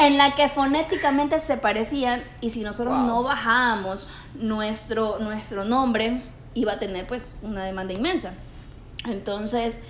en 0.00 0.18
la 0.18 0.34
que 0.34 0.48
fonéticamente 0.48 1.40
se 1.40 1.56
parecían 1.56 2.22
y 2.40 2.50
si 2.50 2.60
nosotros 2.60 2.96
Wow. 2.96 3.06
no 3.06 3.22
bajábamos 3.22 4.12
nuestro, 4.34 5.18
nuestro 5.18 5.64
nombre, 5.64 6.22
iba 6.54 6.72
a 6.72 6.78
tener 6.78 7.06
pues 7.06 7.38
una 7.42 7.64
demanda 7.64 7.92
inmensa. 7.94 8.34
Entonces, 9.06 9.80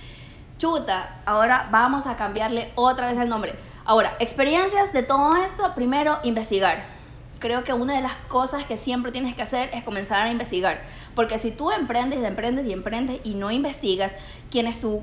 chuta, 0.58 1.16
ahora 1.26 1.68
vamos 1.70 2.06
a 2.06 2.16
cambiarle 2.16 2.72
otra 2.74 3.08
vez 3.08 3.18
el 3.18 3.28
nombre. 3.28 3.54
Ahora, 3.84 4.14
experiencias 4.18 4.92
de 4.92 5.02
todo 5.02 5.36
esto, 5.36 5.74
primero 5.74 6.18
investigar. 6.22 6.93
Creo 7.44 7.62
que 7.62 7.74
una 7.74 7.94
de 7.94 8.00
las 8.00 8.16
cosas 8.28 8.64
que 8.64 8.78
siempre 8.78 9.12
tienes 9.12 9.34
que 9.34 9.42
hacer 9.42 9.68
es 9.74 9.84
comenzar 9.84 10.26
a 10.26 10.30
investigar. 10.30 10.80
Porque 11.14 11.38
si 11.38 11.50
tú 11.50 11.70
emprendes 11.70 12.18
y 12.20 12.24
emprendes 12.24 12.64
y 12.64 12.72
emprendes 12.72 13.20
y 13.22 13.34
no 13.34 13.50
investigas 13.50 14.16
quién 14.50 14.66
es 14.66 14.80
tu, 14.80 15.02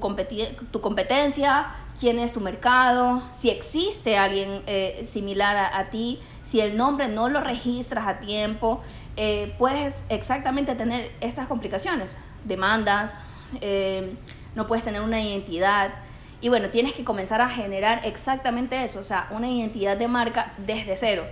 tu 0.71 0.81
competencia, 0.81 1.67
quién 1.99 2.17
es 2.17 2.33
tu 2.33 2.39
mercado, 2.41 3.21
si 3.31 3.51
existe 3.51 4.17
alguien 4.17 4.63
eh, 4.65 5.03
similar 5.05 5.55
a, 5.55 5.77
a 5.77 5.91
ti, 5.91 6.19
si 6.43 6.59
el 6.61 6.77
nombre 6.77 7.09
no 7.09 7.29
lo 7.29 7.41
registras 7.41 8.07
a 8.07 8.17
tiempo, 8.21 8.81
eh, 9.17 9.53
puedes 9.59 10.01
exactamente 10.09 10.73
tener 10.73 11.11
estas 11.21 11.45
complicaciones. 11.45 12.17
Demandas, 12.43 13.21
eh, 13.61 14.15
no 14.55 14.65
puedes 14.65 14.83
tener 14.83 15.03
una 15.03 15.21
identidad. 15.21 15.93
Y 16.41 16.49
bueno, 16.49 16.69
tienes 16.69 16.95
que 16.95 17.03
comenzar 17.03 17.39
a 17.39 17.49
generar 17.49 18.01
exactamente 18.03 18.83
eso, 18.83 18.99
o 18.99 19.03
sea, 19.03 19.27
una 19.29 19.47
identidad 19.47 19.95
de 19.95 20.07
marca 20.07 20.53
desde 20.57 20.97
cero. 20.97 21.25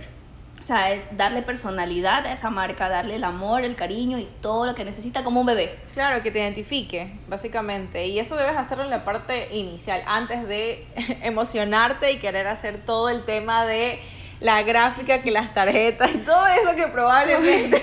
O 0.62 0.66
sea, 0.66 0.92
es 0.92 1.16
darle 1.16 1.42
personalidad 1.42 2.26
a 2.26 2.32
esa 2.32 2.50
marca, 2.50 2.88
darle 2.88 3.16
el 3.16 3.24
amor, 3.24 3.64
el 3.64 3.76
cariño 3.76 4.18
y 4.18 4.28
todo 4.42 4.66
lo 4.66 4.74
que 4.74 4.84
necesita 4.84 5.24
como 5.24 5.40
un 5.40 5.46
bebé. 5.46 5.78
Claro, 5.92 6.22
que 6.22 6.30
te 6.30 6.40
identifique, 6.40 7.18
básicamente. 7.28 8.06
Y 8.06 8.18
eso 8.18 8.36
debes 8.36 8.56
hacerlo 8.56 8.84
en 8.84 8.90
la 8.90 9.04
parte 9.04 9.48
inicial, 9.52 10.02
antes 10.06 10.46
de 10.46 10.86
emocionarte 11.22 12.12
y 12.12 12.18
querer 12.18 12.46
hacer 12.46 12.84
todo 12.84 13.08
el 13.08 13.24
tema 13.24 13.64
de 13.64 14.00
la 14.40 14.62
gráfica, 14.62 15.22
que 15.22 15.30
las 15.30 15.54
tarjetas 15.54 16.14
y 16.14 16.18
todo 16.24 16.46
eso 16.46 16.76
que 16.76 16.88
probablemente... 16.88 17.82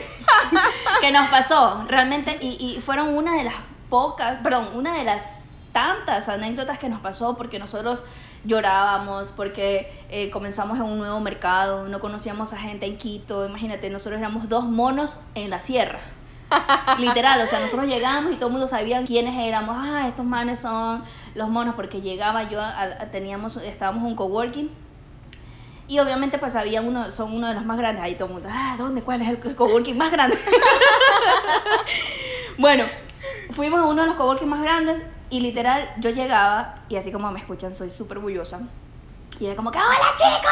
que 1.01 1.11
nos 1.11 1.29
pasó 1.29 1.85
realmente 1.87 2.37
y, 2.41 2.57
y 2.59 2.81
fueron 2.81 3.17
una 3.17 3.35
de 3.37 3.45
las 3.45 3.55
pocas, 3.89 4.39
perdón, 4.43 4.69
una 4.75 4.95
de 4.97 5.03
las 5.03 5.23
tantas 5.71 6.27
anécdotas 6.27 6.79
que 6.79 6.89
nos 6.89 7.01
pasó 7.01 7.37
porque 7.37 7.59
nosotros 7.59 8.03
llorábamos, 8.47 9.29
porque 9.31 9.91
eh, 10.09 10.29
comenzamos 10.31 10.77
en 10.77 10.83
un 10.85 10.97
nuevo 10.97 11.19
mercado, 11.19 11.87
no 11.87 11.99
conocíamos 11.99 12.53
a 12.53 12.57
gente 12.57 12.85
en 12.85 12.97
Quito, 12.97 13.45
imagínate, 13.45 13.89
nosotros 13.89 14.19
éramos 14.19 14.49
dos 14.49 14.63
monos 14.63 15.19
en 15.35 15.49
la 15.51 15.59
sierra. 15.61 15.99
Literal, 16.97 17.41
o 17.41 17.47
sea, 17.47 17.59
nosotros 17.59 17.87
llegamos 17.87 18.31
y 18.31 18.35
todo 18.37 18.47
el 18.47 18.53
mundo 18.53 18.67
sabía 18.67 19.03
quiénes 19.03 19.37
éramos. 19.37 19.75
Ah, 19.77 20.07
estos 20.07 20.25
manes 20.25 20.61
son 20.61 21.03
los 21.35 21.49
monos, 21.49 21.75
porque 21.75 22.01
llegaba 22.01 22.49
yo, 22.49 22.61
a- 22.61 22.81
a- 22.81 23.11
teníamos, 23.11 23.57
estábamos 23.57 24.01
en 24.03 24.07
un 24.07 24.15
coworking 24.15 24.69
y 25.89 25.99
obviamente 25.99 26.37
pues 26.37 26.55
había 26.55 26.81
uno, 26.81 27.11
son 27.11 27.33
uno 27.33 27.47
de 27.47 27.53
los 27.53 27.65
más 27.65 27.77
grandes. 27.77 28.01
Ahí 28.03 28.15
todo 28.15 28.27
el 28.27 28.33
mundo, 28.35 28.47
ah, 28.51 28.75
¿dónde? 28.77 29.01
¿Cuál 29.01 29.21
es 29.23 29.27
el 29.29 29.55
coworking 29.57 29.97
más 29.97 30.09
grande? 30.11 30.37
bueno, 32.57 32.85
fuimos 33.51 33.79
a 33.79 33.85
uno 33.85 34.01
de 34.03 34.07
los 34.07 34.15
coworking 34.15 34.47
más 34.49 34.61
grandes 34.61 35.01
y 35.29 35.39
literal 35.39 35.89
yo 35.97 36.09
llegaba 36.09 36.75
y 36.89 36.95
así 36.95 37.11
como 37.11 37.31
me 37.31 37.39
escuchan 37.39 37.75
soy 37.75 37.91
súper 37.91 38.17
orgullosa. 38.17 38.61
Y 39.39 39.45
era 39.45 39.55
como 39.55 39.71
que, 39.71 39.77
hola 39.77 40.15
chicos, 40.15 40.51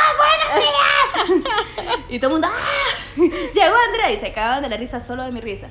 buenos 1.18 1.40
días. 1.40 2.00
y 2.10 2.20
todo 2.20 2.28
el 2.28 2.34
mundo, 2.34 2.48
ah, 2.52 3.16
llegó 3.16 3.76
Andrea 3.88 4.12
y 4.12 4.18
se 4.18 4.32
cagaban 4.32 4.62
de 4.62 4.70
la 4.70 4.78
risa 4.78 5.00
solo 5.00 5.24
de 5.24 5.32
mi 5.32 5.42
risa. 5.42 5.70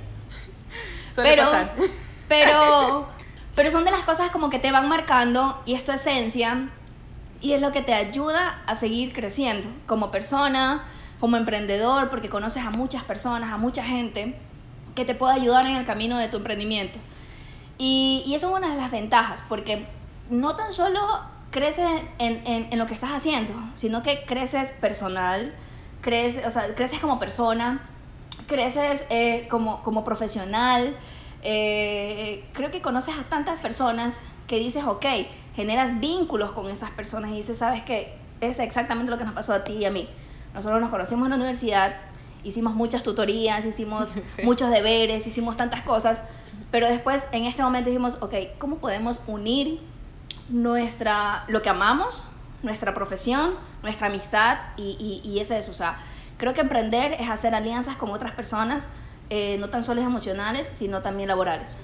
Suele 1.08 1.30
pero, 1.30 1.44
pasar. 1.44 1.74
pero, 2.28 3.06
pero 3.54 3.70
son 3.70 3.84
de 3.84 3.92
las 3.92 4.00
cosas 4.00 4.30
como 4.30 4.50
que 4.50 4.58
te 4.58 4.72
van 4.72 4.88
marcando 4.88 5.62
y 5.64 5.74
es 5.74 5.84
tu 5.84 5.92
esencia 5.92 6.68
y 7.40 7.52
es 7.52 7.60
lo 7.60 7.70
que 7.70 7.82
te 7.82 7.94
ayuda 7.94 8.62
a 8.66 8.74
seguir 8.74 9.12
creciendo 9.12 9.68
como 9.86 10.10
persona, 10.10 10.84
como 11.20 11.36
emprendedor, 11.36 12.10
porque 12.10 12.28
conoces 12.28 12.64
a 12.64 12.70
muchas 12.70 13.04
personas, 13.04 13.52
a 13.52 13.58
mucha 13.58 13.84
gente 13.84 14.34
que 14.94 15.04
te 15.04 15.14
puede 15.14 15.34
ayudar 15.34 15.66
en 15.66 15.76
el 15.76 15.84
camino 15.84 16.18
de 16.18 16.28
tu 16.28 16.38
emprendimiento. 16.38 16.98
Y, 17.78 18.22
y 18.26 18.34
eso 18.34 18.50
es 18.50 18.56
una 18.56 18.70
de 18.72 18.80
las 18.80 18.90
ventajas, 18.90 19.42
porque 19.48 19.86
no 20.30 20.56
tan 20.56 20.72
solo 20.72 21.00
creces 21.50 21.88
en, 22.18 22.42
en, 22.46 22.68
en 22.72 22.78
lo 22.78 22.86
que 22.86 22.94
estás 22.94 23.10
haciendo, 23.10 23.52
sino 23.74 24.02
que 24.02 24.24
creces 24.24 24.70
personal, 24.70 25.54
creces, 26.00 26.46
o 26.46 26.50
sea, 26.50 26.74
creces 26.74 27.00
como 27.00 27.18
persona, 27.18 27.80
creces 28.46 29.04
eh, 29.10 29.46
como, 29.48 29.82
como 29.82 30.04
profesional. 30.04 30.96
eh, 31.42 32.44
creo 32.52 32.70
que 32.70 32.80
conoces 32.80 33.14
a 33.18 33.24
tantas 33.24 33.60
personas 33.60 34.20
que 34.46 34.58
dices, 34.58 34.84
ok, 34.84 35.04
generas 35.54 36.00
vínculos 36.00 36.52
con 36.52 36.70
esas 36.70 36.90
personas 36.90 37.30
y 37.30 37.34
dices, 37.36 37.58
sabes 37.58 37.82
que 37.82 38.14
es 38.40 38.58
exactamente 38.58 39.10
lo 39.10 39.18
que 39.18 39.24
nos 39.24 39.34
pasó 39.34 39.52
a 39.52 39.64
ti 39.64 39.74
y 39.74 39.84
a 39.84 39.90
mí. 39.90 40.08
Nosotros 40.54 40.80
nos 40.80 40.90
conocimos 40.90 41.26
en 41.26 41.30
la 41.30 41.36
universidad, 41.36 41.96
hicimos 42.44 42.74
muchas 42.74 43.02
tutorías, 43.02 43.64
hicimos 43.64 44.08
Sí. 44.26 44.42
muchos 44.42 44.70
deberes, 44.70 45.26
hicimos 45.26 45.56
tantas 45.56 45.82
cosas, 45.82 46.22
pero 46.70 46.88
después 46.88 47.24
en 47.32 47.44
este 47.46 47.62
momento 47.62 47.90
dijimos, 47.90 48.16
ok, 48.20 48.34
¿cómo 48.58 48.76
podemos 48.76 49.20
unir 49.26 49.80
nuestra, 50.48 51.44
lo 51.48 51.62
que 51.62 51.68
amamos, 51.70 52.24
nuestra 52.62 52.94
profesión, 52.94 53.54
nuestra 53.82 54.06
amistad 54.08 54.58
y, 54.76 54.96
y, 55.24 55.28
y 55.28 55.40
ese 55.40 55.58
es, 55.58 55.68
o 55.68 55.74
sea, 55.74 55.98
creo 56.38 56.54
que 56.54 56.60
emprender 56.62 57.12
es 57.12 57.28
hacer 57.28 57.54
alianzas 57.54 57.96
con 57.96 58.10
otras 58.10 58.32
personas, 58.32 58.90
eh, 59.30 59.56
no 59.58 59.70
tan 59.70 59.84
solo 59.84 60.02
emocionales, 60.02 60.68
sino 60.72 61.02
también 61.02 61.28
laborales. 61.28 61.78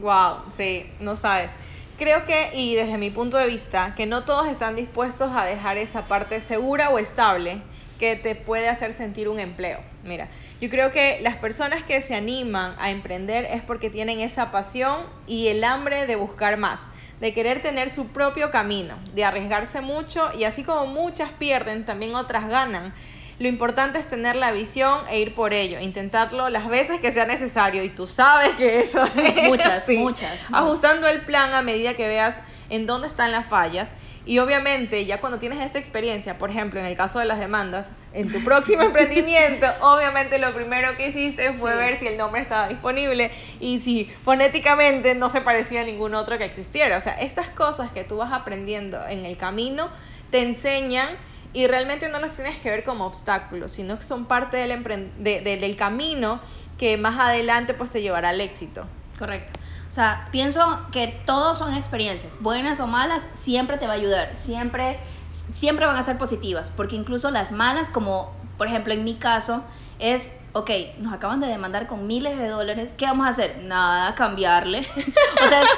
Wow, 0.00 0.42
sí, 0.48 0.86
no 1.00 1.16
sabes. 1.16 1.50
Creo 1.96 2.24
que, 2.24 2.50
y 2.54 2.74
desde 2.74 2.98
mi 2.98 3.10
punto 3.10 3.36
de 3.36 3.46
vista, 3.46 3.94
que 3.94 4.04
no 4.06 4.24
todos 4.24 4.48
están 4.48 4.74
dispuestos 4.74 5.32
a 5.32 5.44
dejar 5.44 5.76
esa 5.78 6.06
parte 6.06 6.40
segura 6.40 6.90
o 6.90 6.98
estable 6.98 7.62
que 7.98 8.16
te 8.16 8.34
puede 8.34 8.68
hacer 8.68 8.92
sentir 8.92 9.28
un 9.28 9.38
empleo. 9.38 9.78
Mira, 10.04 10.28
yo 10.60 10.68
creo 10.68 10.92
que 10.92 11.18
las 11.22 11.36
personas 11.36 11.82
que 11.82 12.02
se 12.02 12.14
animan 12.14 12.74
a 12.78 12.90
emprender 12.90 13.46
es 13.46 13.62
porque 13.62 13.88
tienen 13.88 14.20
esa 14.20 14.50
pasión 14.50 15.00
y 15.26 15.48
el 15.48 15.64
hambre 15.64 16.06
de 16.06 16.16
buscar 16.16 16.58
más, 16.58 16.88
de 17.20 17.32
querer 17.32 17.62
tener 17.62 17.88
su 17.88 18.08
propio 18.08 18.50
camino, 18.50 18.96
de 19.14 19.24
arriesgarse 19.24 19.80
mucho 19.80 20.28
y 20.38 20.44
así 20.44 20.62
como 20.62 20.86
muchas 20.86 21.30
pierden, 21.30 21.86
también 21.86 22.14
otras 22.14 22.48
ganan. 22.48 22.92
Lo 23.38 23.48
importante 23.48 23.98
es 23.98 24.06
tener 24.08 24.36
la 24.36 24.50
visión 24.52 25.00
e 25.10 25.18
ir 25.20 25.34
por 25.34 25.52
ello, 25.52 25.80
intentarlo 25.80 26.48
las 26.50 26.68
veces 26.68 27.00
que 27.00 27.10
sea 27.12 27.26
necesario 27.26 27.82
y 27.82 27.88
tú 27.88 28.06
sabes 28.06 28.50
que 28.52 28.80
eso 28.80 29.04
es 29.16 29.42
Muchas, 29.48 29.82
así. 29.82 29.96
muchas. 29.98 30.38
Ajustando 30.52 31.08
el 31.08 31.22
plan 31.22 31.52
a 31.54 31.62
medida 31.62 31.94
que 31.94 32.06
veas 32.06 32.36
en 32.70 32.86
dónde 32.86 33.08
están 33.08 33.32
las 33.32 33.46
fallas 33.46 33.92
y 34.26 34.38
obviamente 34.38 35.04
ya 35.04 35.20
cuando 35.20 35.38
tienes 35.38 35.60
esta 35.60 35.78
experiencia, 35.78 36.38
por 36.38 36.48
ejemplo, 36.48 36.80
en 36.80 36.86
el 36.86 36.96
caso 36.96 37.18
de 37.18 37.26
las 37.26 37.38
demandas, 37.38 37.90
en 38.14 38.32
tu 38.32 38.42
próximo 38.42 38.82
emprendimiento, 38.84 39.66
obviamente 39.82 40.38
lo 40.38 40.54
primero 40.54 40.96
que 40.96 41.08
hiciste 41.08 41.52
fue 41.58 41.72
Sí. 41.72 41.76
ver 41.78 41.98
si 41.98 42.06
el 42.06 42.16
nombre 42.16 42.40
estaba 42.40 42.68
disponible 42.68 43.30
y 43.60 43.80
si 43.80 44.10
fonéticamente 44.24 45.14
no 45.14 45.28
se 45.28 45.40
parecía 45.40 45.80
a 45.80 45.84
ningún 45.84 46.14
otro 46.14 46.38
que 46.38 46.44
existiera. 46.44 46.96
O 46.96 47.00
sea, 47.00 47.14
estas 47.20 47.48
cosas 47.50 47.90
que 47.92 48.04
tú 48.04 48.16
vas 48.18 48.32
aprendiendo 48.32 48.98
en 49.08 49.24
el 49.26 49.36
camino 49.36 49.90
te 50.30 50.40
enseñan 50.42 51.16
y 51.54 51.68
realmente 51.68 52.08
no 52.08 52.18
los 52.18 52.34
tienes 52.34 52.58
que 52.58 52.68
ver 52.68 52.84
como 52.84 53.06
obstáculos, 53.06 53.72
sino 53.72 53.96
que 53.96 54.04
son 54.04 54.26
parte 54.26 54.56
del, 54.56 54.82
del 55.18 55.76
camino 55.76 56.40
que 56.76 56.98
más 56.98 57.18
adelante 57.18 57.72
pues 57.72 57.90
te 57.90 58.02
llevará 58.02 58.30
al 58.30 58.40
éxito. 58.40 58.84
Correcto. 59.18 59.52
O 59.88 59.92
sea, 59.92 60.26
pienso 60.32 60.80
que 60.90 61.20
todos 61.24 61.58
son 61.58 61.72
experiencias, 61.74 62.36
buenas 62.40 62.80
o 62.80 62.88
malas, 62.88 63.28
siempre 63.32 63.78
te 63.78 63.86
va 63.86 63.92
a 63.92 63.96
ayudar, 63.96 64.32
siempre, 64.36 64.98
siempre 65.30 65.86
van 65.86 65.96
a 65.96 66.02
ser 66.02 66.18
positivas, 66.18 66.72
porque 66.76 66.96
incluso 66.96 67.30
las 67.30 67.52
malas, 67.52 67.90
como 67.90 68.32
por 68.58 68.66
ejemplo 68.66 68.92
en 68.92 69.04
mi 69.04 69.14
caso, 69.14 69.62
es, 70.00 70.32
ok, 70.52 70.70
nos 70.98 71.12
acaban 71.12 71.38
de 71.38 71.46
demandar 71.46 71.86
con 71.86 72.08
miles 72.08 72.36
de 72.36 72.48
dólares, 72.48 72.94
¿qué 72.98 73.06
vamos 73.06 73.26
a 73.26 73.28
hacer? 73.28 73.62
Nada, 73.62 74.16
cambiarle. 74.16 74.80
o 75.44 75.48
sea, 75.48 75.60
es, 75.62 75.68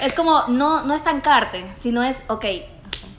es, 0.00 0.12
como 0.14 0.44
no, 0.48 0.84
no 0.84 0.94
estancarte, 0.94 1.66
sino 1.74 2.02
es, 2.02 2.22
ok, 2.28 2.46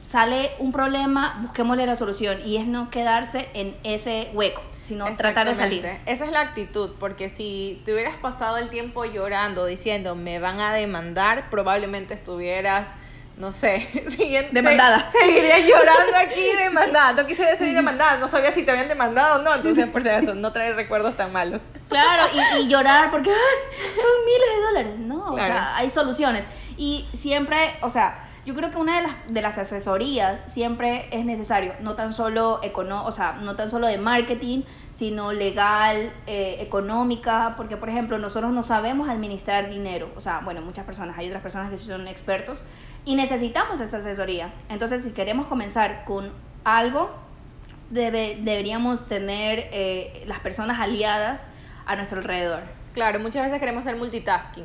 sale 0.07 0.51
un 0.59 0.71
problema, 0.71 1.37
busquémosle 1.41 1.85
la 1.85 1.97
solución 1.97 2.39
y 2.45 2.55
es 2.55 2.65
no 2.65 2.89
quedarse 2.89 3.49
en 3.53 3.75
ese 3.83 4.31
hueco 4.33 4.61
sino 4.83 5.03
tratar 5.15 5.47
de 5.47 5.55
salir. 5.55 5.85
Esa 6.05 6.23
es 6.23 6.31
la 6.31 6.39
actitud, 6.39 6.91
porque 6.97 7.27
si 7.27 7.81
te 7.83 7.91
hubieras 7.91 8.15
pasado 8.15 8.55
el 8.55 8.69
tiempo 8.69 9.03
llorando, 9.03 9.65
diciendo 9.65 10.15
me 10.15 10.39
van 10.39 10.61
a 10.61 10.71
demandar, 10.73 11.49
probablemente 11.49 12.13
estuvieras 12.13 12.87
no 13.35 13.51
sé, 13.51 13.81
siguiente. 14.07 14.49
Demandada. 14.51 15.11
Seguiría 15.11 15.59
llorando 15.59 16.17
aquí 16.17 16.41
demandada. 16.57 17.21
No 17.21 17.27
quise 17.27 17.43
decir 17.43 17.71
demandada, 17.71 18.17
no 18.17 18.27
sabía 18.27 18.51
si 18.51 18.63
te 18.63 18.71
habían 18.71 18.87
demandado 18.87 19.41
o 19.41 19.43
no, 19.43 19.53
entonces 19.55 19.87
por 19.87 20.01
si 20.01 20.09
acaso, 20.09 20.33
no 20.33 20.53
trae 20.53 20.73
recuerdos 20.73 21.17
tan 21.17 21.33
malos. 21.33 21.63
Claro, 21.89 22.23
y, 22.33 22.67
llorar 22.67 23.11
porque 23.11 23.29
son 23.29 24.25
miles 24.25 24.49
de 24.55 24.61
dólares, 24.63 24.99
¿no? 24.99 25.25
O 25.25 25.37
sea, 25.37 25.75
hay 25.75 25.89
soluciones. 25.89 26.45
Y 26.77 27.07
siempre, 27.13 27.75
o 27.81 27.89
sea, 27.89 28.26
yo 28.47 28.55
creo 28.55 28.71
que 28.71 28.77
una 28.77 28.95
de 28.95 29.01
las, 29.01 29.15
de 29.27 29.41
las 29.41 29.57
asesorías 29.57 30.41
siempre 30.47 31.09
es 31.11 31.25
necesario, 31.25 31.73
no 31.81 31.95
tan 31.95 32.13
solo 32.13 32.61
econo 32.63 33.05
o 33.05 33.11
sea, 33.11 33.33
no 33.33 33.57
tan 33.57 33.69
solo 33.69 33.87
de 33.87 33.97
marketing, 33.97 34.61
sino 34.93 35.33
legal, 35.33 36.13
eh, 36.27 36.55
económica, 36.61 37.55
porque 37.57 37.75
por 37.75 37.89
ejemplo 37.89 38.17
nosotros 38.19 38.53
no 38.53 38.63
sabemos 38.63 39.09
administrar 39.09 39.69
dinero, 39.69 40.09
o 40.15 40.21
sea, 40.21 40.39
bueno, 40.45 40.61
muchas 40.61 40.85
personas, 40.85 41.17
hay 41.17 41.27
otras 41.27 41.43
personas 41.43 41.69
que 41.69 41.77
son 41.77 42.07
expertos 42.07 42.63
y 43.03 43.15
necesitamos 43.15 43.81
esa 43.81 43.97
asesoría. 43.97 44.53
Entonces, 44.69 45.03
si 45.03 45.11
queremos 45.11 45.47
comenzar 45.47 46.05
con 46.05 46.31
algo, 46.63 47.09
debe, 47.89 48.37
deberíamos 48.39 49.07
tener 49.07 49.67
eh, 49.73 50.23
las 50.25 50.39
personas 50.39 50.79
aliadas 50.79 51.49
a 51.85 51.97
nuestro 51.97 52.19
alrededor. 52.19 52.61
Claro, 52.93 53.19
muchas 53.19 53.43
veces 53.43 53.59
queremos 53.59 53.83
ser 53.83 53.97
multitasking. 53.97 54.63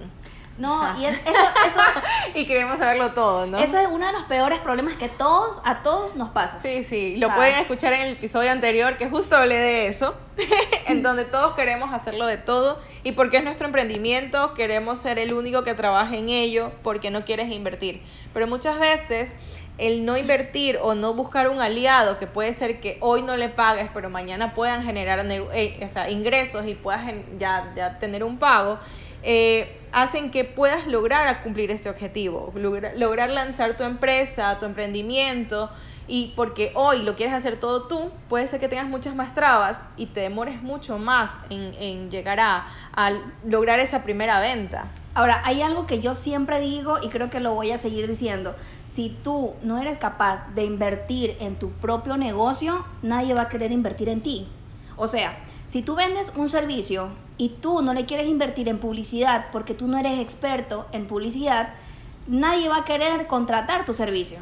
No, 0.58 1.00
y 1.00 1.06
eso, 1.06 1.18
eso 1.24 1.80
y 2.34 2.46
queremos 2.46 2.78
saberlo 2.78 3.12
todo, 3.12 3.46
¿no? 3.46 3.58
Eso 3.58 3.78
es 3.78 3.88
uno 3.90 4.06
de 4.06 4.12
los 4.12 4.24
peores 4.24 4.60
problemas 4.60 4.94
que 4.94 5.08
todos, 5.08 5.60
a 5.64 5.82
todos 5.82 6.14
nos 6.16 6.30
pasa. 6.30 6.60
Sí, 6.60 6.82
sí, 6.82 7.16
lo 7.16 7.34
pueden 7.34 7.54
escuchar 7.56 7.92
en 7.94 8.02
el 8.02 8.12
episodio 8.12 8.50
anterior 8.50 8.96
que 8.96 9.08
justo 9.08 9.36
hablé 9.36 9.56
de 9.56 9.88
eso, 9.88 10.14
en 10.86 11.02
donde 11.02 11.24
todos 11.24 11.54
queremos 11.54 11.92
hacerlo 11.92 12.26
de 12.26 12.36
todo 12.36 12.78
y 13.02 13.12
porque 13.12 13.38
es 13.38 13.44
nuestro 13.44 13.66
emprendimiento, 13.66 14.54
queremos 14.54 14.98
ser 14.98 15.18
el 15.18 15.32
único 15.32 15.64
que 15.64 15.74
trabaje 15.74 16.18
en 16.18 16.28
ello 16.28 16.70
porque 16.82 17.10
no 17.10 17.24
quieres 17.24 17.50
invertir. 17.50 18.02
Pero 18.34 18.46
muchas 18.46 18.78
veces 18.78 19.36
el 19.78 20.04
no 20.04 20.16
invertir 20.16 20.78
o 20.82 20.94
no 20.94 21.14
buscar 21.14 21.48
un 21.48 21.60
aliado 21.60 22.18
que 22.18 22.26
puede 22.26 22.52
ser 22.52 22.78
que 22.80 22.98
hoy 23.00 23.22
no 23.22 23.36
le 23.36 23.48
pagues, 23.48 23.88
pero 23.92 24.10
mañana 24.10 24.54
puedan 24.54 24.84
generar 24.84 25.24
eh, 25.30 25.88
ingresos 26.10 26.66
y 26.66 26.74
puedas 26.74 27.02
ya, 27.38 27.72
ya 27.74 27.98
tener 27.98 28.22
un 28.22 28.38
pago, 28.38 28.78
eh, 29.22 29.78
hacen 29.92 30.30
que 30.30 30.44
puedas 30.44 30.86
lograr 30.86 31.42
cumplir 31.42 31.70
este 31.70 31.90
objetivo, 31.90 32.52
lograr, 32.54 33.30
lanzar 33.30 33.76
tu 33.76 33.84
empresa, 33.84 34.58
tu 34.58 34.64
emprendimiento, 34.64 35.70
y 36.08 36.32
porque 36.34 36.72
hoy 36.74 37.02
lo 37.02 37.14
quieres 37.14 37.34
hacer 37.34 37.60
todo 37.60 37.84
tú, 37.84 38.10
puede 38.28 38.46
ser 38.46 38.58
que 38.58 38.68
tengas 38.68 38.88
muchas 38.88 39.14
más 39.14 39.34
trabas 39.34 39.84
y 39.96 40.06
te 40.06 40.20
demores 40.20 40.62
mucho 40.62 40.98
más 40.98 41.38
en, 41.50 42.10
llegar 42.10 42.40
a, 42.40 42.66
a, 42.94 43.12
lograr 43.44 43.78
esa 43.78 44.02
primera 44.02 44.40
venta. 44.40 44.88
Ahora, 45.14 45.42
hay 45.44 45.62
algo 45.62 45.86
que 45.86 46.00
yo 46.00 46.14
siempre 46.14 46.58
digo 46.58 46.96
y 47.02 47.08
creo 47.08 47.30
que 47.30 47.38
lo 47.38 47.54
voy 47.54 47.70
a 47.70 47.78
seguir 47.78 48.08
diciendo. 48.08 48.56
Si 48.84 49.10
tú 49.22 49.54
no 49.62 49.78
eres 49.78 49.98
capaz 49.98 50.48
de 50.54 50.64
invertir 50.64 51.36
en 51.38 51.56
tu 51.56 51.70
propio 51.70 52.16
negocio, 52.16 52.84
nadie 53.02 53.34
va 53.34 53.42
a 53.42 53.48
querer 53.48 53.72
invertir 53.72 54.08
en 54.08 54.22
ti. 54.22 54.48
O 54.96 55.06
sea, 55.06 55.36
si 55.66 55.82
tú 55.82 55.94
vendes 55.94 56.32
un 56.36 56.48
servicio 56.48 57.10
y 57.38 57.50
tú 57.50 57.82
no 57.82 57.94
le 57.94 58.06
quieres 58.06 58.26
invertir 58.26 58.68
en 58.68 58.78
publicidad 58.78 59.46
porque 59.52 59.74
tú 59.74 59.88
no 59.88 59.98
eres 59.98 60.18
experto 60.20 60.86
en 60.92 61.06
publicidad, 61.06 61.70
nadie 62.26 62.68
va 62.68 62.78
a 62.78 62.84
querer 62.84 63.26
contratar 63.26 63.84
tu 63.84 63.94
servicio. 63.94 64.38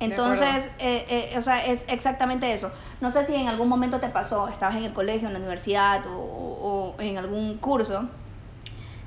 Entonces, 0.00 0.74
eh, 0.78 1.04
eh, 1.10 1.38
o 1.38 1.42
sea, 1.42 1.64
es 1.64 1.84
exactamente 1.86 2.50
eso. 2.52 2.72
No 3.02 3.10
sé 3.10 3.24
si 3.24 3.34
en 3.34 3.48
algún 3.48 3.68
momento 3.68 4.00
te 4.00 4.08
pasó, 4.08 4.48
estabas 4.48 4.76
en 4.76 4.84
el 4.84 4.94
colegio, 4.94 5.28
en 5.28 5.34
la 5.34 5.38
universidad 5.38 6.02
o, 6.08 6.94
en 6.98 7.18
algún 7.18 7.58
curso, 7.58 8.08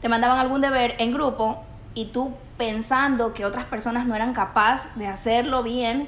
te 0.01 0.09
mandaban 0.09 0.37
algún 0.37 0.61
deber 0.61 0.95
en 0.99 1.11
grupo 1.11 1.63
y 1.95 2.05
tú 2.05 2.35
pensando 2.57 3.33
que 3.33 3.45
otras 3.45 3.65
personas 3.65 4.05
no 4.05 4.15
eran 4.15 4.33
capaces 4.33 4.95
de 4.95 5.07
hacerlo 5.07 5.63
bien, 5.63 6.07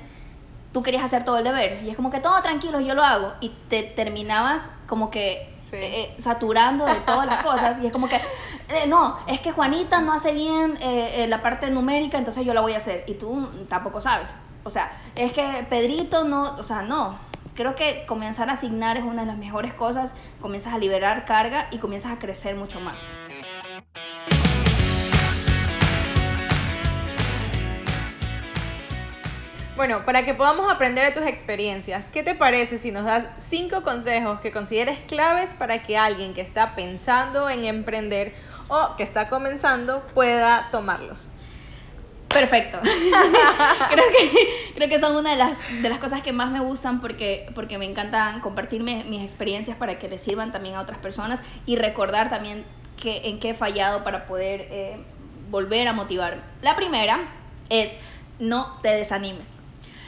tú 0.76 0.84
querías 0.84 1.06
hacer 1.06 1.24
todo 1.24 1.38
el 1.38 1.46
deber. 1.46 1.82
Y 1.86 1.90
es 1.90 1.96
como 1.96 2.12
que 2.12 2.20
todo 2.20 2.42
tranquilo, 2.42 2.82
yo 2.82 2.96
lo 2.96 3.04
hago. 3.06 3.32
Y 3.40 3.48
te 3.70 3.84
terminabas 3.84 4.74
como 4.88 5.10
que 5.10 5.58
eh, 5.72 6.14
saturando 6.18 6.84
de 6.84 6.96
todas 6.96 7.26
las 7.26 7.42
cosas. 7.42 7.78
Y 7.82 7.86
es 7.86 7.94
como 7.94 8.10
que, 8.10 8.18
eh, 8.18 8.86
no, 8.86 9.18
es 9.26 9.40
que 9.40 9.54
Juanita 9.54 10.02
no 10.02 10.12
hace 10.12 10.34
bien 10.34 10.78
eh, 10.82 11.28
la 11.30 11.42
parte 11.42 11.70
numérica, 11.70 12.18
entonces 12.18 12.46
yo 12.46 12.54
la 12.54 12.60
voy 12.60 12.74
a 12.74 12.78
hacer. 12.78 13.06
Y 13.08 13.14
tú 13.14 13.48
tampoco 13.70 14.02
sabes. 14.02 14.36
O 14.66 14.70
sea, 14.70 14.92
es 15.16 15.32
que 15.32 15.66
Pedrito 15.70 16.26
no, 16.26 16.58
o 16.58 16.64
sea, 16.64 16.82
no. 16.82 17.20
Creo 17.54 17.74
que 17.76 18.06
comenzar 18.06 18.50
a 18.50 18.54
asignar 18.54 18.98
es 18.98 19.06
una 19.06 19.22
de 19.22 19.28
las 19.28 19.38
mejores 19.38 19.74
cosas. 19.74 20.14
Comienzas 20.42 20.74
a 20.74 20.78
liberar 20.78 21.24
carga 21.24 21.70
y 21.72 21.78
comienzas 21.78 22.12
a 22.12 22.20
crecer 22.20 22.58
mucho 22.58 22.82
más. 22.82 23.08
Bueno, 29.76 30.06
para 30.06 30.24
que 30.24 30.34
podamos 30.34 30.72
aprender 30.72 31.04
de 31.04 31.12
tus 31.12 31.28
experiencias, 31.28 32.08
¿qué 32.08 32.24
te 32.24 32.34
parece 32.34 32.78
si 32.78 32.92
nos 32.92 33.04
das 33.04 33.28
cinco 33.38 33.84
consejos 33.84 34.40
que 34.40 34.54
consideres 34.54 34.98
claves 35.00 35.54
para 35.54 35.84
que 35.84 35.98
alguien 35.98 36.34
que 36.34 36.40
está 36.40 36.76
pensando 36.76 37.50
en 37.50 37.66
emprender 37.66 38.34
o 38.70 38.96
que 38.96 39.04
está 39.04 39.28
comenzando 39.28 40.06
pueda 40.14 40.70
tomarlos? 40.72 41.30
Perfecto. 42.30 42.80
creo, 43.90 44.06
que, 44.18 44.74
creo 44.76 44.88
que 44.88 44.98
son 44.98 45.18
una 45.18 45.32
de 45.32 45.38
las, 45.38 45.58
de 45.82 45.90
las 45.90 46.00
cosas 46.00 46.22
que 46.22 46.32
más 46.32 46.52
me 46.52 46.62
gustan 46.62 47.02
porque, 47.02 47.50
porque 47.54 47.78
me 47.78 47.84
encantan 47.84 48.40
compartirme 48.40 49.04
mis 49.04 49.24
experiencias 49.24 49.76
para 49.76 50.00
que 50.00 50.08
les 50.08 50.22
sirvan 50.22 50.54
también 50.54 50.76
a 50.76 50.82
otras 50.82 51.00
personas 51.00 51.44
y 51.66 51.76
recordar 51.76 52.30
también 52.30 52.66
que, 52.96 53.28
en 53.28 53.42
qué 53.42 53.50
he 53.50 53.54
fallado 53.54 54.06
para 54.06 54.26
poder 54.26 54.68
eh, 54.70 54.98
volver 55.50 55.86
a 55.90 55.92
motivarme. 55.92 56.44
La 56.62 56.78
primera 56.78 57.20
es 57.68 57.92
no 58.40 58.80
te 58.82 58.90
desanimes. 58.90 59.65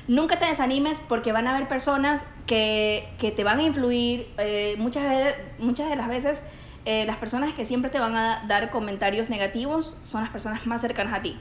Nunca 0.07 0.39
te 0.39 0.45
desanimes 0.45 1.01
porque 1.01 1.33
van 1.33 1.47
a 1.47 1.55
haber 1.55 1.67
personas 1.67 2.25
que, 2.45 3.09
te 3.19 3.43
van 3.43 3.59
a 3.59 3.63
influir. 3.63 4.31
Eh, 4.37 4.75
muchas, 4.77 5.03
de, 5.03 5.35
muchas 5.59 5.89
de 5.89 5.97
las 5.97 6.07
veces 6.07 6.43
eh, 6.85 7.05
las 7.05 7.17
personas 7.17 7.53
que 7.53 7.65
siempre 7.65 7.91
te 7.91 7.99
van 7.99 8.15
a 8.15 8.45
dar 8.47 8.69
comentarios 8.69 9.29
negativos 9.29 9.97
son 10.03 10.21
las 10.21 10.29
personas 10.29 10.65
más 10.65 10.79
cercanas 10.79 11.13
a 11.13 11.21
ti. 11.21 11.37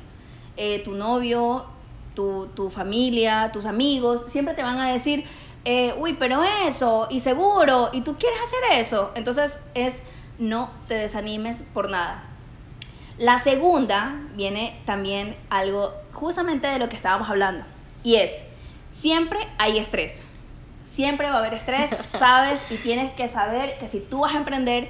Eh, 0.57 0.83
tu 0.85 0.92
novio, 0.92 1.66
tu, 2.14 2.48
tu, 2.57 2.68
familia, 2.68 3.50
tus 3.52 3.66
amigos, 3.66 4.26
siempre 4.29 4.55
te 4.55 4.64
van 4.64 4.81
a 4.81 4.90
decir, 4.90 5.24
uy, 5.98 6.14
pero 6.14 6.42
eso, 6.66 7.07
y 7.09 7.20
seguro, 7.20 7.90
y 7.92 8.00
tú 8.00 8.16
quieres 8.18 8.40
hacer 8.40 8.81
eso. 8.81 9.12
Entonces 9.14 9.64
es, 9.74 10.02
no 10.38 10.70
te 10.88 10.94
desanimes 10.94 11.62
por 11.72 11.88
nada. 11.88 12.24
La 13.18 13.38
segunda 13.38 14.20
viene 14.35 14.81
también 14.87 15.37
algo 15.50 15.92
justamente 16.12 16.66
de 16.66 16.81
lo 16.81 16.88
que 16.88 16.96
estábamos 16.96 17.31
hablando, 17.31 17.64
y 18.02 18.16
es, 18.16 18.42
Siempre 19.01 19.39
hay 19.59 19.79
estrés. 19.79 20.23
Siempre 20.89 21.29
va 21.29 21.37
a 21.37 21.39
haber 21.41 21.55
estrés, 21.55 21.91
sabes 22.05 22.61
y 22.71 22.77
tienes 22.77 23.13
que 23.13 23.29
saber 23.29 23.79
que 23.79 23.89
si 23.89 24.01
tú 24.01 24.21
vas 24.21 24.35
a 24.35 24.39
emprender, 24.39 24.89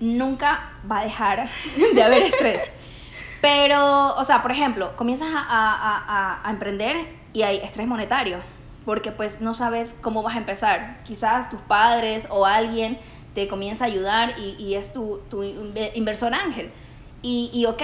nunca 0.00 0.72
va 0.90 1.00
a 1.00 1.04
dejar 1.04 1.48
de 1.94 2.02
haber 2.02 2.24
estrés. 2.24 2.60
Pero, 3.40 4.14
o 4.16 4.24
sea, 4.24 4.42
por 4.42 4.52
ejemplo, 4.52 4.94
comienzas 4.96 5.28
a, 5.32 6.42
emprender 6.50 7.06
y 7.32 7.42
hay 7.42 7.58
estrés 7.58 7.86
monetario, 7.86 8.38
porque 8.84 9.12
pues 9.12 9.40
no 9.40 9.54
sabes 9.54 9.96
cómo 10.02 10.22
vas 10.22 10.34
a 10.34 10.38
empezar. 10.38 10.98
Quizás 11.04 11.48
tus 11.48 11.60
padres 11.60 12.26
o 12.30 12.44
alguien 12.44 12.98
te 13.34 13.48
comienza 13.48 13.84
a 13.84 13.86
ayudar 13.86 14.34
y, 14.38 14.74
es 14.74 14.92
tu, 14.92 15.22
inversor 15.94 16.34
ángel. 16.34 16.70
Y, 17.22 17.50
y 17.54 17.64
ok, 17.66 17.82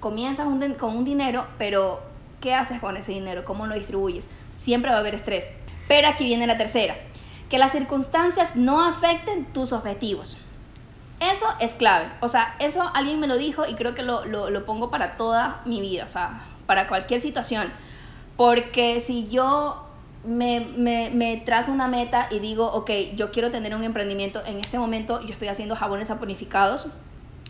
comienzas 0.00 0.46
con 0.78 0.96
un 0.96 1.04
dinero, 1.04 1.46
pero 1.58 2.00
¿qué 2.40 2.54
haces 2.54 2.80
con 2.80 2.96
ese 2.96 3.12
dinero? 3.12 3.44
¿Cómo 3.44 3.66
lo 3.66 3.74
distribuyes? 3.74 4.28
Siempre 4.60 4.90
va 4.90 4.98
a 4.98 5.00
haber 5.00 5.14
estrés. 5.14 5.50
Pero 5.88 6.08
aquí 6.08 6.24
viene 6.24 6.46
la 6.46 6.58
tercera, 6.58 6.94
que 7.48 7.58
las 7.58 7.72
circunstancias 7.72 8.54
no 8.54 8.84
afecten 8.84 9.46
tus 9.46 9.72
objetivos. 9.72 10.36
Eso 11.20 11.46
es 11.60 11.72
clave. 11.72 12.08
O 12.20 12.28
sea, 12.28 12.54
eso 12.60 12.90
alguien 12.94 13.20
me 13.20 13.26
lo 13.26 13.36
dijo 13.36 13.66
y 13.66 13.74
creo 13.74 13.94
que 13.94 14.02
lo, 14.02 14.24
lo, 14.24 14.66
pongo 14.66 14.90
para 14.90 15.16
toda 15.16 15.62
mi 15.64 15.80
vida, 15.80 16.04
o 16.04 16.08
sea, 16.08 16.42
para 16.66 16.86
cualquier 16.88 17.20
situación. 17.20 17.70
Porque 18.36 19.00
si 19.00 19.28
yo 19.28 19.84
me, 20.24 20.60
me, 20.60 21.10
me 21.10 21.36
trazo 21.38 21.72
una 21.72 21.88
meta 21.88 22.28
y 22.30 22.38
digo, 22.38 22.70
ok, 22.72 22.90
yo 23.16 23.32
quiero 23.32 23.50
tener 23.50 23.74
un 23.74 23.84
emprendimiento. 23.84 24.42
En 24.46 24.58
este 24.58 24.78
momento 24.78 25.20
yo 25.22 25.32
estoy 25.32 25.48
haciendo 25.48 25.76
jabones 25.76 26.08
saponificados. 26.08 26.88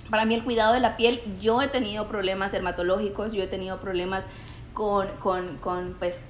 Para 0.09 0.25
mí 0.25 0.35
el 0.35 0.43
cuidado 0.43 0.73
de 0.73 0.81
la 0.81 0.97
piel, 0.97 1.23
yo 1.41 1.63
he 1.63 1.69
tenido 1.69 2.09
problemas 2.09 2.51
dermatológicos, 2.51 3.33
yo 3.33 3.45
he 3.45 3.47
tenido 3.47 3.79
problemas 3.81 4.27
con, 4.75 5.07
con, 5.21 5.59
con 5.59 5.95
pues, 5.99 6.23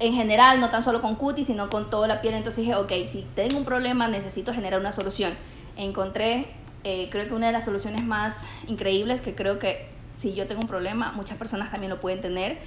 en 0.00 0.14
general, 0.14 0.60
no 0.60 0.70
tan 0.70 0.82
solo 0.82 1.00
con 1.00 1.16
cutis, 1.16 1.46
sino 1.46 1.68
con 1.68 1.90
toda 1.90 2.06
la 2.06 2.20
piel. 2.20 2.34
Entonces 2.34 2.64
dije, 2.64 2.74
ok, 2.76 2.92
si 3.04 3.26
tengo 3.34 3.58
un 3.58 3.64
problema, 3.64 4.08
necesito 4.08 4.52
generar 4.52 4.80
una 4.80 4.92
solución. 4.92 5.34
Encontré, 5.76 6.48
eh, 6.84 7.08
creo 7.10 7.26
que 7.26 7.34
una 7.34 7.46
de 7.48 7.52
las 7.52 7.64
soluciones 7.64 8.02
más 8.04 8.44
increíbles, 8.68 9.20
que 9.20 9.34
creo 9.34 9.58
que 9.58 9.88
si 10.14 10.34
yo 10.34 10.46
tengo 10.46 10.60
un 10.60 10.68
problema, 10.68 11.12
muchas 11.12 11.36
personas 11.36 11.70
también 11.70 11.90
lo 11.90 12.00
pueden 12.00 12.20
tener. 12.20 12.58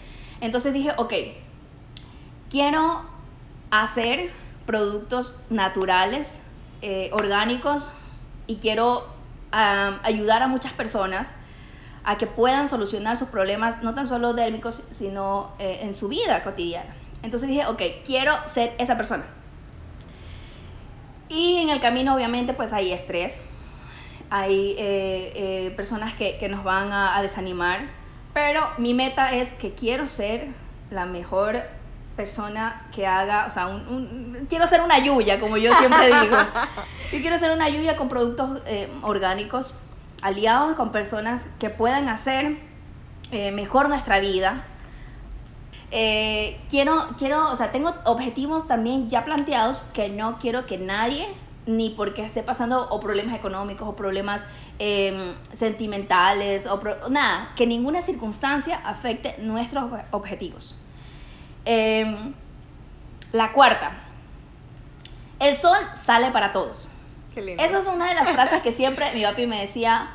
Entonces 0.42 0.74
dije, 0.74 0.92
ok, 0.98 1.14
quiero 2.50 3.04
hacer 3.70 4.32
productos 4.66 5.40
naturales, 5.50 6.42
eh, 6.82 7.10
orgánicos, 7.14 7.92
y 8.48 8.56
quiero 8.56 9.06
ayudar 9.52 10.44
a 10.44 10.48
muchas 10.48 10.72
personas 10.72 11.34
a 12.04 12.18
que 12.18 12.26
puedan 12.26 12.68
solucionar 12.70 13.18
sus 13.18 13.28
problemas, 13.28 13.84
no 13.84 13.94
tan 13.94 14.08
solo 14.08 14.34
dérmicos, 14.34 14.84
sino 14.92 15.52
eh, 15.60 15.80
en 15.84 15.94
su 15.94 16.08
vida 16.08 16.42
cotidiana. 16.42 16.96
Entonces 17.24 17.50
dije, 17.50 17.66
ok, 17.68 17.82
quiero 18.06 18.36
ser 18.48 18.74
esa 18.78 18.98
persona. 18.98 19.24
Y 21.30 21.58
en 21.58 21.70
el 21.70 21.80
camino 21.80 22.14
obviamente 22.14 22.54
pues 22.54 22.74
hay 22.74 22.92
estrés, 22.92 23.42
hay 24.30 24.76
eh, 24.78 25.32
eh, 25.36 25.74
personas 25.78 26.14
que, 26.14 26.38
que, 26.38 26.50
nos 26.50 26.64
van 26.64 26.92
a, 26.92 27.22
desanimar, 27.22 27.82
pero 28.34 28.68
mi 28.78 28.94
meta 28.94 29.34
es 29.34 29.52
que 29.54 29.74
quiero 29.74 30.10
ser 30.10 30.48
la 30.90 31.06
mejor 31.06 31.62
persona 32.18 32.86
que 32.94 33.08
haga, 33.08 33.46
o 33.48 33.52
sea, 33.52 33.68
un, 33.68 34.46
quiero 34.50 34.68
ser 34.68 34.82
una 34.82 35.00
yuya, 35.00 35.40
como 35.40 35.56
yo 35.56 35.74
siempre 35.74 36.08
digo. 36.22 36.38
Yo 37.14 37.22
quiero 37.22 37.38
ser 37.38 37.52
una 37.52 37.70
yuya 37.70 37.96
con 37.96 38.10
productos 38.10 38.62
eh, 38.66 38.90
orgánicos, 39.02 39.76
aliados 40.22 40.76
con 40.76 40.92
personas 40.92 41.48
que 41.60 41.70
puedan 41.70 42.10
hacer 42.10 42.58
mejor 43.32 43.88
nuestra 43.88 44.20
vida, 44.20 44.66
eh, 45.92 46.60
quiero, 46.70 47.10
quiero, 47.18 47.52
o 47.52 47.56
sea, 47.56 47.72
tengo 47.72 47.94
objetivos 48.06 48.68
también 48.68 49.10
ya 49.10 49.26
planteados 49.26 49.84
que 49.94 50.10
no 50.10 50.40
quiero 50.40 50.66
que 50.66 50.78
nadie, 50.78 51.28
ni 51.66 51.90
porque 51.90 52.24
esté 52.24 52.44
pasando 52.44 52.88
o 52.90 53.00
problemas 53.00 53.36
económicos 53.36 53.88
o 53.88 53.96
problemas 53.96 54.44
em, 54.80 55.36
sentimentales 55.52 56.66
o 56.66 56.82
nada, 57.10 57.52
que 57.56 57.68
ninguna 57.68 58.02
circunstancia 58.02 58.82
afecte 58.86 59.36
nuestros 59.40 59.92
objetivos. 60.12 60.76
Em, 61.66 62.34
la 63.34 63.52
cuarta, 63.52 63.92
el 65.40 65.58
sol 65.58 65.78
sale 65.94 66.32
para 66.32 66.54
todos. 66.54 66.90
Qué 67.34 67.42
lindo. 67.42 67.64
Esa 67.64 67.80
es 67.80 67.88
una 67.88 68.08
de 68.08 68.16
las 68.16 68.30
frases 68.30 68.62
que 68.62 68.72
siempre 68.72 69.14
mi 69.14 69.24
papi 69.24 69.46
me 69.46 69.62
decía 69.62 70.10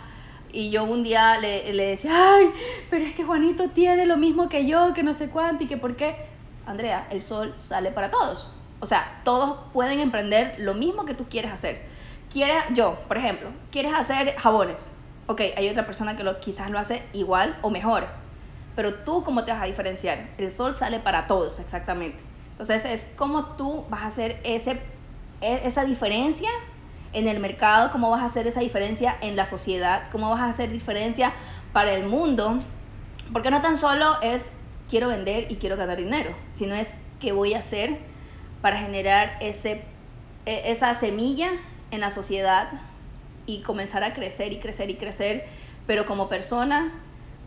y 0.53 0.71
yo 0.71 0.85
un 0.85 1.03
día 1.03 1.39
le, 1.39 1.73
le, 1.73 1.87
decía, 1.87 2.13
ay, 2.15 2.51
pero 2.91 3.05
es 3.05 3.15
que 3.15 3.25
Juanito 3.25 3.69
tiene 3.71 4.07
lo 4.07 4.17
mismo 4.17 4.49
que 4.49 4.67
yo, 4.67 4.95
que 4.95 5.03
no 5.03 5.15
sé 5.15 5.29
cuánto 5.29 5.65
y 5.65 5.67
que 5.67 5.77
por 5.77 5.97
qué. 5.97 6.17
Andrea, 6.67 7.07
el 7.11 7.23
sol 7.23 7.55
sale 7.57 7.91
para 7.91 8.11
todos. 8.11 8.53
O 8.81 8.87
sea, 8.87 9.21
todos 9.25 9.59
pueden 9.73 10.01
emprender 10.01 10.55
lo 10.59 10.75
mismo 10.75 11.05
que 11.05 11.15
tú 11.15 11.27
quieres 11.29 11.53
hacer. 11.53 11.83
Quieres, 12.33 12.65
yo, 12.75 12.99
por 13.09 13.17
ejemplo, 13.17 13.51
quieres 13.71 13.95
hacer 13.95 14.35
jabones. 14.37 14.93
Ok, 15.27 15.41
hay 15.57 15.69
otra 15.69 15.87
persona 15.87 16.17
que 16.17 16.23
lo, 16.23 16.39
quizás 16.41 16.71
lo 16.71 16.79
hace 16.79 17.03
igual 17.13 17.59
o 17.63 17.71
mejor. 17.71 18.07
Pero 18.75 18.95
tú, 18.95 19.25
¿cómo 19.25 19.45
te 19.45 19.53
vas 19.53 19.63
a 19.63 19.67
diferenciar? 19.67 20.29
El 20.39 20.53
sol 20.53 20.75
sale 20.75 21.01
para 21.01 21.27
todos, 21.27 21.59
exactamente. 21.61 22.19
Entonces, 22.53 22.85
es 22.85 23.11
cómo 23.17 23.57
tú 23.57 23.85
vas 23.89 24.03
a 24.03 24.07
hacer 24.07 24.41
ese, 24.45 24.81
e, 25.41 25.61
esa 25.65 25.85
diferencia 25.85 26.51
en 27.17 27.29
el 27.29 27.41
mercado, 27.41 27.91
cómo 27.91 28.11
vas 28.11 28.21
a 28.21 28.27
hacer 28.27 28.47
esa 28.47 28.61
diferencia 28.61 29.17
en 29.23 29.37
la 29.37 29.47
sociedad, 29.47 30.03
cómo 30.13 30.29
vas 30.29 30.41
a 30.41 30.49
hacer 30.49 30.71
diferencia 30.71 31.33
para 31.73 31.95
el 31.95 32.05
mundo, 32.05 32.63
porque 33.33 33.51
no 33.51 33.63
tan 33.63 33.79
solo 33.79 34.21
es 34.21 34.53
quiero 34.87 35.09
vender 35.09 35.51
y 35.51 35.57
quiero 35.57 35.79
ganar 35.79 35.97
dinero, 35.97 36.37
sino 36.53 36.75
es 36.75 36.95
qué 37.19 37.33
voy 37.33 37.55
a 37.55 37.61
hacer 37.61 37.97
para 38.61 38.79
generar 38.79 39.31
ese, 39.41 39.83
e, 40.45 40.71
esa 40.71 40.95
semilla 40.95 41.53
en 41.91 42.01
la 42.01 42.11
sociedad 42.11 42.69
y 43.47 43.63
comenzar 43.63 44.05
a 44.05 44.13
crecer 44.13 44.53
y 44.53 44.59
crecer 44.59 44.91
y 44.91 44.97
crecer, 44.97 45.47
pero 45.87 46.05
como 46.05 46.29
persona 46.29 46.93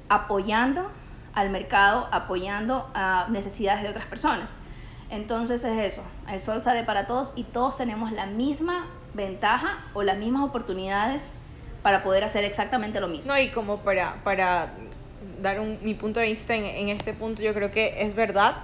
apoyando 0.09 0.89
al 1.35 1.51
mercado, 1.51 2.09
apoyando 2.11 2.89
a 2.95 3.27
necesidades 3.29 3.83
de 3.83 3.89
otras 3.89 4.07
personas. 4.07 4.55
Entonces 5.11 5.63
es 5.63 5.77
eso, 5.77 6.03
el 6.27 6.41
sol 6.41 6.59
sale 6.59 6.83
para 6.83 7.05
todos 7.05 7.33
y 7.35 7.43
todos 7.43 7.77
tenemos 7.77 8.11
la 8.11 8.25
misma 8.25 8.87
ventaja 9.13 9.85
o 9.93 10.03
las 10.03 10.17
mismas 10.17 10.43
oportunidades 10.43 11.31
para 11.83 12.03
poder 12.03 12.23
hacer 12.23 12.43
exactamente 12.43 12.99
lo 12.99 13.07
mismo. 13.07 13.31
No, 13.31 13.39
y 13.39 13.49
como 13.49 13.79
para, 13.79 14.23
para 14.23 14.73
dar 15.41 15.59
un, 15.59 15.79
mi 15.81 15.93
punto 15.93 16.19
de 16.19 16.27
vista 16.27 16.55
en, 16.55 16.65
en 16.65 16.89
este 16.89 17.13
punto, 17.13 17.41
yo 17.41 17.53
creo 17.53 17.71
que 17.71 18.01
es 18.01 18.15
verdad. 18.15 18.57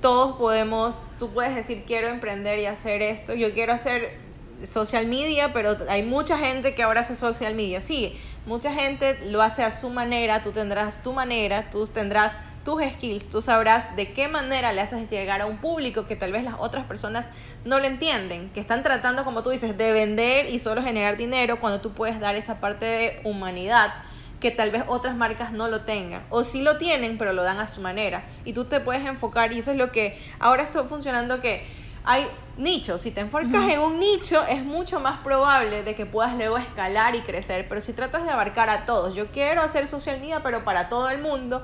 Todos 0.00 0.36
podemos, 0.36 1.02
tú 1.18 1.30
puedes 1.30 1.54
decir, 1.54 1.84
quiero 1.86 2.08
emprender 2.08 2.58
y 2.58 2.66
hacer 2.66 3.02
esto, 3.02 3.34
yo 3.34 3.52
quiero 3.54 3.72
hacer 3.72 4.18
social 4.62 5.06
media, 5.06 5.52
pero 5.52 5.76
hay 5.88 6.02
mucha 6.02 6.38
gente 6.38 6.74
que 6.74 6.82
ahora 6.82 7.00
hace 7.00 7.14
social 7.14 7.54
media. 7.54 7.80
Sí, 7.80 8.18
mucha 8.46 8.72
gente 8.72 9.18
lo 9.26 9.42
hace 9.42 9.62
a 9.62 9.70
su 9.70 9.90
manera, 9.90 10.42
tú 10.42 10.52
tendrás 10.52 11.02
tu 11.02 11.12
manera, 11.12 11.70
tú 11.70 11.86
tendrás 11.86 12.38
tus 12.64 12.82
skills, 12.82 13.28
tú 13.28 13.42
sabrás 13.42 13.94
de 13.96 14.12
qué 14.12 14.28
manera 14.28 14.72
le 14.72 14.80
haces 14.80 15.08
llegar 15.08 15.40
a 15.40 15.46
un 15.46 15.58
público 15.58 16.06
que 16.06 16.16
tal 16.16 16.32
vez 16.32 16.44
las 16.44 16.54
otras 16.58 16.84
personas 16.84 17.28
no 17.64 17.78
lo 17.78 17.86
entienden, 17.86 18.50
que 18.50 18.60
están 18.60 18.82
tratando, 18.82 19.24
como 19.24 19.42
tú 19.42 19.50
dices, 19.50 19.76
de 19.76 19.92
vender 19.92 20.46
y 20.46 20.58
solo 20.58 20.82
generar 20.82 21.16
dinero 21.16 21.60
cuando 21.60 21.80
tú 21.80 21.92
puedes 21.92 22.20
dar 22.20 22.36
esa 22.36 22.60
parte 22.60 22.86
de 22.86 23.20
humanidad 23.24 23.92
que 24.40 24.50
tal 24.50 24.70
vez 24.70 24.84
otras 24.88 25.16
marcas 25.16 25.52
no 25.52 25.68
lo 25.68 25.82
tengan. 25.82 26.22
O 26.28 26.44
sí 26.44 26.60
lo 26.60 26.76
tienen, 26.76 27.16
pero 27.16 27.32
lo 27.32 27.42
dan 27.42 27.60
a 27.60 27.66
su 27.66 27.80
manera. 27.80 28.24
Y 28.44 28.52
tú 28.52 28.66
te 28.66 28.78
puedes 28.78 29.06
enfocar, 29.06 29.54
y 29.54 29.60
eso 29.60 29.70
es 29.70 29.78
lo 29.78 29.90
que 29.90 30.20
ahora 30.38 30.64
está 30.64 30.84
funcionando 30.84 31.40
que 31.40 31.64
hay 32.04 32.26
nichos. 32.56 33.00
Si 33.00 33.10
te 33.10 33.20
enfocas 33.20 33.70
en 33.70 33.80
un 33.80 33.98
nicho, 33.98 34.42
es 34.46 34.64
mucho 34.64 35.00
más 35.00 35.20
probable 35.20 35.82
de 35.82 35.94
que 35.94 36.06
puedas 36.06 36.34
luego 36.36 36.58
escalar 36.58 37.14
y 37.16 37.22
crecer. 37.22 37.66
Pero 37.68 37.80
si 37.80 37.92
tratas 37.92 38.24
de 38.24 38.30
abarcar 38.30 38.68
a 38.70 38.84
todos, 38.84 39.14
yo 39.14 39.28
quiero 39.30 39.62
hacer 39.62 39.86
social 39.86 40.20
media, 40.20 40.42
pero 40.42 40.64
para 40.64 40.88
todo 40.88 41.08
el 41.08 41.20
mundo, 41.20 41.62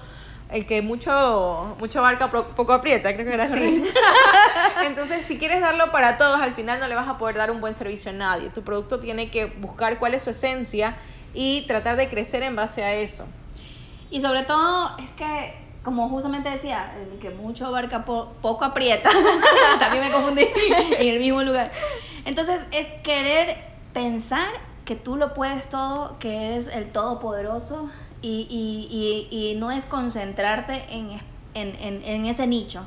el 0.51 0.67
que 0.67 0.83
mucho, 0.83 1.77
mucho 1.79 2.01
abarca 2.01 2.31
poco 2.31 2.73
aprieta, 2.73 3.15
creo 3.15 3.27
que 3.27 3.35
era 3.35 3.45
así. 3.45 3.85
Entonces, 4.87 5.27
si 5.27 5.39
quieres 5.39 5.61
darlo 5.61 5.93
para 5.93 6.17
todos, 6.17 6.41
al 6.41 6.55
final 6.55 6.81
no 6.81 6.89
le 6.89 6.95
vas 6.95 7.09
a 7.09 7.19
poder 7.19 7.37
dar 7.37 7.51
un 7.51 7.61
buen 7.61 7.75
servicio 7.75 8.11
a 8.11 8.15
nadie. 8.15 8.51
Tu 8.51 8.63
producto 8.63 8.99
tiene 8.99 9.31
que 9.31 9.47
buscar 9.47 9.99
cuál 9.99 10.15
es 10.15 10.23
su 10.23 10.31
esencia 10.31 10.97
y 11.35 11.67
tratar 11.67 11.97
de 11.97 12.09
crecer 12.09 12.43
en 12.43 12.57
base 12.57 12.83
a 12.83 12.95
eso. 12.95 13.27
Y 14.11 14.21
sobre 14.21 14.43
todo, 14.43 14.99
es 14.99 15.11
que, 15.13 15.55
como 15.83 16.09
justamente 16.09 16.51
decía, 16.51 16.95
el 17.01 17.19
que 17.19 17.31
mucho 17.31 17.67
abarca 17.67 18.05
poco 18.05 18.65
aprieta. 18.65 19.09
También 19.81 20.05
me 20.05 20.11
confundí 20.11 20.47
en 20.99 21.09
el 21.09 21.19
mismo 21.21 21.43
lugar. 21.43 21.71
Entonces, 22.25 22.63
es 22.71 22.87
querer 23.03 23.57
pensar 23.93 24.49
que 24.85 24.97
tú 24.97 25.17
lo 25.17 25.35
puedes 25.35 25.69
todo, 25.69 26.19
que 26.19 26.49
eres 26.49 26.67
el 26.67 26.93
todopoderoso 26.93 27.91
y, 28.23 28.47
y, 28.51 29.29
y, 29.31 29.53
y 29.53 29.55
no 29.55 29.71
es 29.71 29.87
concentrarte 29.87 30.85
en, 30.91 31.13
en, 31.55 31.77
en, 31.81 32.05
en, 32.05 32.27
ese 32.27 32.47
nicho 32.47 32.85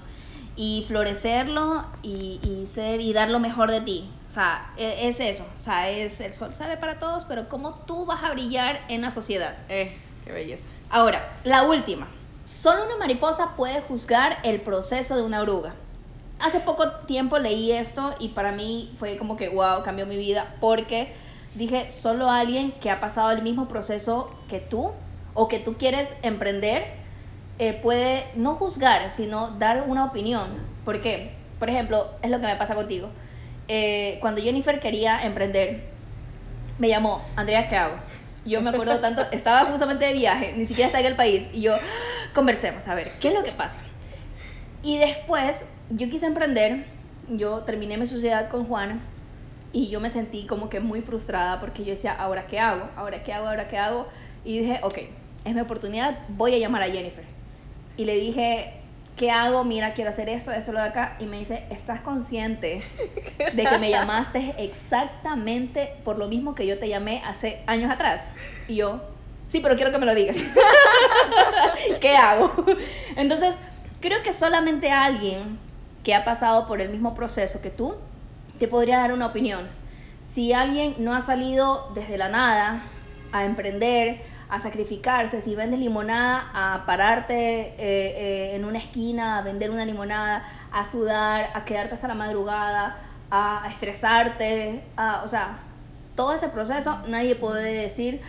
y 0.56 0.86
florecerlo 0.88 1.86
y, 2.04 2.40
y, 2.44 2.66
ser 2.68 3.02
y 3.02 3.14
dar 3.14 3.30
lo 3.30 3.40
mejor 3.40 3.72
de 3.72 3.82
ti. 3.82 4.10
O 4.30 4.32
sea, 4.32 4.72
e, 4.78 5.08
es, 5.08 5.20
eso. 5.20 5.46
O 5.58 5.62
sea, 5.62 5.90
es 5.90 6.20
el 6.20 6.34
sol 6.34 6.54
sale 6.54 6.78
para 6.78 7.00
todos, 7.00 7.26
pero 7.26 7.50
cómo 7.50 7.74
tú 7.74 8.06
vas 8.06 8.24
a 8.24 8.32
brillar 8.32 8.82
en 8.88 9.02
la 9.02 9.10
sociedad. 9.10 9.56
Eh, 9.70 9.98
qué 10.24 10.32
belleza. 10.32 10.70
Ahora, 10.90 11.36
la 11.44 11.64
última. 11.64 12.08
Solo 12.46 12.86
una 12.86 12.98
mariposa 12.98 13.56
puede 13.56 13.82
juzgar 13.82 14.40
el 14.44 14.60
proceso 14.60 15.16
de 15.16 15.22
una 15.22 15.42
oruga. 15.42 15.76
Hace 16.40 16.60
poco 16.60 16.92
tiempo 17.06 17.40
leí 17.40 17.72
esto 17.72 18.14
y 18.20 18.30
para 18.30 18.52
mí 18.52 18.94
fue 18.98 19.18
como 19.18 19.38
que, 19.38 19.48
wow, 19.48 19.82
cambió 19.84 20.06
mi 20.06 20.18
vida 20.18 20.56
porque 20.60 21.14
dije, 21.56 21.90
solo 21.90 22.30
alguien 22.30 22.74
que 22.74 22.90
ha 22.90 23.00
pasado 23.00 23.32
el 23.32 23.44
mismo 23.44 23.70
proceso 23.70 24.30
que 24.50 24.60
tú 24.60 24.92
o 25.34 25.48
que 25.48 25.60
tú 25.60 25.76
quieres 25.78 26.14
emprender, 26.22 26.84
eh, 27.60 27.74
puede 27.82 28.26
no 28.36 28.56
juzgar, 28.56 29.10
sino 29.10 29.52
dar 29.52 29.86
una 29.88 30.06
opinión. 30.06 30.48
¿Por 30.84 31.02
qué? 31.02 31.32
Por 31.60 31.70
ejemplo, 31.70 32.10
es 32.22 32.30
lo 32.30 32.42
que 32.42 32.48
me 32.48 32.56
pasa 32.58 32.76
contigo. 32.76 33.10
Eh, 33.70 34.18
cuando 34.20 34.42
Jennifer 34.42 34.82
quería 34.82 35.24
emprender, 35.24 35.84
me 36.78 36.90
llamó, 36.90 37.22
Andrea, 37.38 37.68
¿qué 37.70 37.78
hago? 37.78 37.96
Yo 38.46 38.62
me 38.62 38.72
acuerdo 38.72 39.00
tanto, 39.00 39.22
estaba 39.32 39.70
justamente 39.70 40.06
de 40.06 40.14
viaje, 40.14 40.54
ni 40.58 40.66
siquiera 40.66 40.88
estaba 40.88 41.02
en 41.02 41.12
el 41.12 41.16
país, 41.16 41.48
y 41.54 41.62
yo, 41.62 41.76
conversemos, 42.34 42.88
a 42.88 42.96
ver, 42.96 43.12
¿qué 43.22 43.30
es 43.30 43.34
lo 43.34 43.44
que 43.44 43.52
pasa? 43.52 43.82
Y 44.82 44.98
después, 44.98 45.66
yo 45.90 46.10
quise 46.10 46.26
emprender, 46.26 46.86
yo 47.30 47.62
terminé 47.62 47.98
mi 47.98 48.06
sociedad 48.06 48.50
con 48.50 48.66
Juana, 48.66 49.00
y 49.74 49.90
yo 49.90 50.00
me 50.00 50.10
sentí 50.10 50.46
como 50.46 50.70
que 50.70 50.80
muy 50.80 51.02
frustrada 51.02 51.60
porque 51.60 51.84
yo 51.84 51.90
decía, 51.92 52.14
¿ahora 52.14 52.46
qué 52.46 52.60
hago? 52.60 52.90
¿Ahora 52.96 53.24
qué 53.24 53.34
hago? 53.34 53.48
¿Ahora 53.48 53.68
qué 53.68 53.78
hago? 53.80 54.08
Y 54.46 54.60
dije, 54.60 54.80
ok, 54.84 55.00
es 55.46 55.56
mi 55.56 55.62
oportunidad, 55.62 56.20
voy 56.30 56.54
a 56.54 56.58
llamar 56.60 56.84
a 56.84 56.86
Jennifer. 56.86 57.26
Y 57.98 58.06
le 58.06 58.16
dije, 58.16 58.83
¿qué 59.16 59.32
hago? 59.32 59.64
Mira, 59.64 59.94
quiero 59.94 60.10
hacer 60.10 60.30
esto, 60.30 60.52
eso, 60.52 60.72
lo 60.72 60.80
de 60.80 60.86
acá. 60.86 61.16
Y 61.20 61.26
me 61.26 61.40
dice, 61.40 61.64
¿estás 61.70 62.02
consciente 62.02 62.84
de 63.54 63.66
que 63.66 63.80
me 63.80 63.90
llamaste 63.90 64.56
exactamente 64.58 65.94
por 66.04 66.18
lo 66.18 66.28
mismo 66.28 66.56
que 66.56 66.66
yo 66.66 66.80
te 66.80 66.88
llamé 66.88 67.22
hace 67.26 67.62
años 67.68 67.92
atrás? 67.92 68.32
Y 68.68 68.76
yo, 68.76 69.02
sí, 69.48 69.60
pero 69.60 69.76
quiero 69.76 69.92
que 69.92 70.00
me 70.00 70.06
lo 70.06 70.16
digas. 70.16 70.38
¿Qué 72.02 72.16
hago? 72.16 72.66
Entonces, 73.16 73.60
creo 74.00 74.22
que 74.24 74.34
solamente 74.34 74.92
alguien 74.92 75.58
que 76.04 76.14
ha 76.14 76.26
pasado 76.26 76.68
por 76.68 76.82
el 76.82 76.90
mismo 76.90 77.14
proceso 77.14 77.62
que 77.62 77.70
tú 77.70 77.96
te 78.60 78.68
podría 78.68 78.98
dar 79.00 79.14
una 79.14 79.28
opinión. 79.28 79.68
Si 80.22 80.54
alguien 80.54 80.96
no 81.00 81.14
ha 81.16 81.22
salido 81.22 81.92
desde 81.94 82.18
la 82.18 82.30
nada 82.30 82.84
a 83.32 83.46
emprender, 83.46 84.22
a 84.54 84.60
sacrificarse, 84.60 85.42
si 85.42 85.56
vendes 85.56 85.80
limonada, 85.80 86.52
a 86.54 86.86
pararte 86.86 87.34
eh, 87.34 87.74
eh, 87.80 88.56
en 88.56 88.66
una 88.66 88.78
esquina, 88.78 89.40
a 89.40 89.42
vender 89.42 89.72
una 89.72 89.84
limonada, 89.84 90.44
a 90.72 90.86
sudar, 90.86 91.50
a 91.56 91.66
quedarte 91.66 91.96
hasta 91.96 92.08
la 92.08 92.14
madrugada, 92.14 92.96
a 93.32 93.68
estresarte, 93.68 94.84
o 95.24 95.28
sea, 95.28 95.58
todo 96.16 96.34
ese 96.34 96.50
proceso 96.50 97.00
nadie 97.08 97.36
puede 97.36 97.82
decir, 97.82 98.22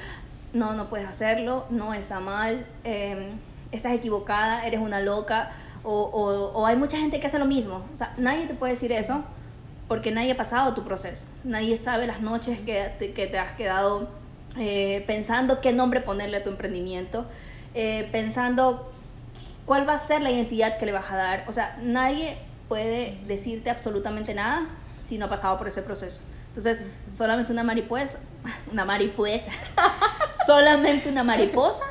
no, 0.55 0.73
no 0.73 0.89
puedes 0.89 1.07
hacerlo, 1.07 1.67
no 1.69 1.93
está 1.93 2.21
mal, 2.21 2.67
em, 2.85 3.39
estás 3.71 3.93
equivocada, 3.93 4.67
eres 4.67 4.81
una 4.81 5.01
loca, 5.01 5.51
o, 5.83 6.05
o, 6.55 6.65
hay 6.65 6.77
mucha 6.77 6.97
gente 6.97 7.21
que 7.21 7.27
hace 7.27 7.39
lo 7.39 7.45
mismo. 7.45 7.85
O 7.93 7.97
sea, 7.97 8.15
nadie 8.17 8.47
te 8.47 8.55
puede 8.55 8.73
decir 8.73 8.93
eso 8.93 9.23
porque 9.89 10.11
nadie 10.11 10.33
ha 10.33 10.37
pasado 10.37 10.73
tu 10.73 10.85
proceso, 10.85 11.27
nadie 11.45 11.77
sabe 11.77 12.07
las 12.07 12.23
noches 12.23 12.63
que 12.63 13.13
que 13.15 13.27
te 13.27 13.39
has 13.39 13.53
quedado 13.53 14.24
eh, 14.59 15.03
pensando 15.07 15.61
qué 15.61 15.73
nombre 15.73 16.01
ponerle 16.01 16.39
a 16.39 16.43
tu 16.43 16.51
emprendimiento, 16.51 17.27
eh, 17.75 18.09
pensando 18.13 18.93
cuál 19.67 19.89
va 19.89 19.95
a 19.95 19.99
ser 19.99 20.23
la 20.23 20.31
identidad 20.31 20.79
que 20.79 20.87
le 20.87 20.93
vas 20.93 21.11
a 21.11 21.17
dar. 21.17 21.45
O 21.49 21.53
sea, 21.53 21.77
nadie 21.83 22.39
puede 22.69 23.19
decirte 23.27 23.71
absolutamente 23.71 24.35
nada 24.35 24.69
si 25.05 25.19
no 25.19 25.27
ha 25.27 25.29
pasado 25.29 25.57
por 25.59 25.69
ese 25.69 25.83
proceso. 25.83 26.23
Entonces, 26.49 26.87
solamente 27.11 27.53
una 27.53 27.65
mariposa, 27.65 28.21
una 28.73 28.85
mariposa, 28.85 29.51
solamente 30.47 31.09
una 31.09 31.25
mariposa 31.25 31.85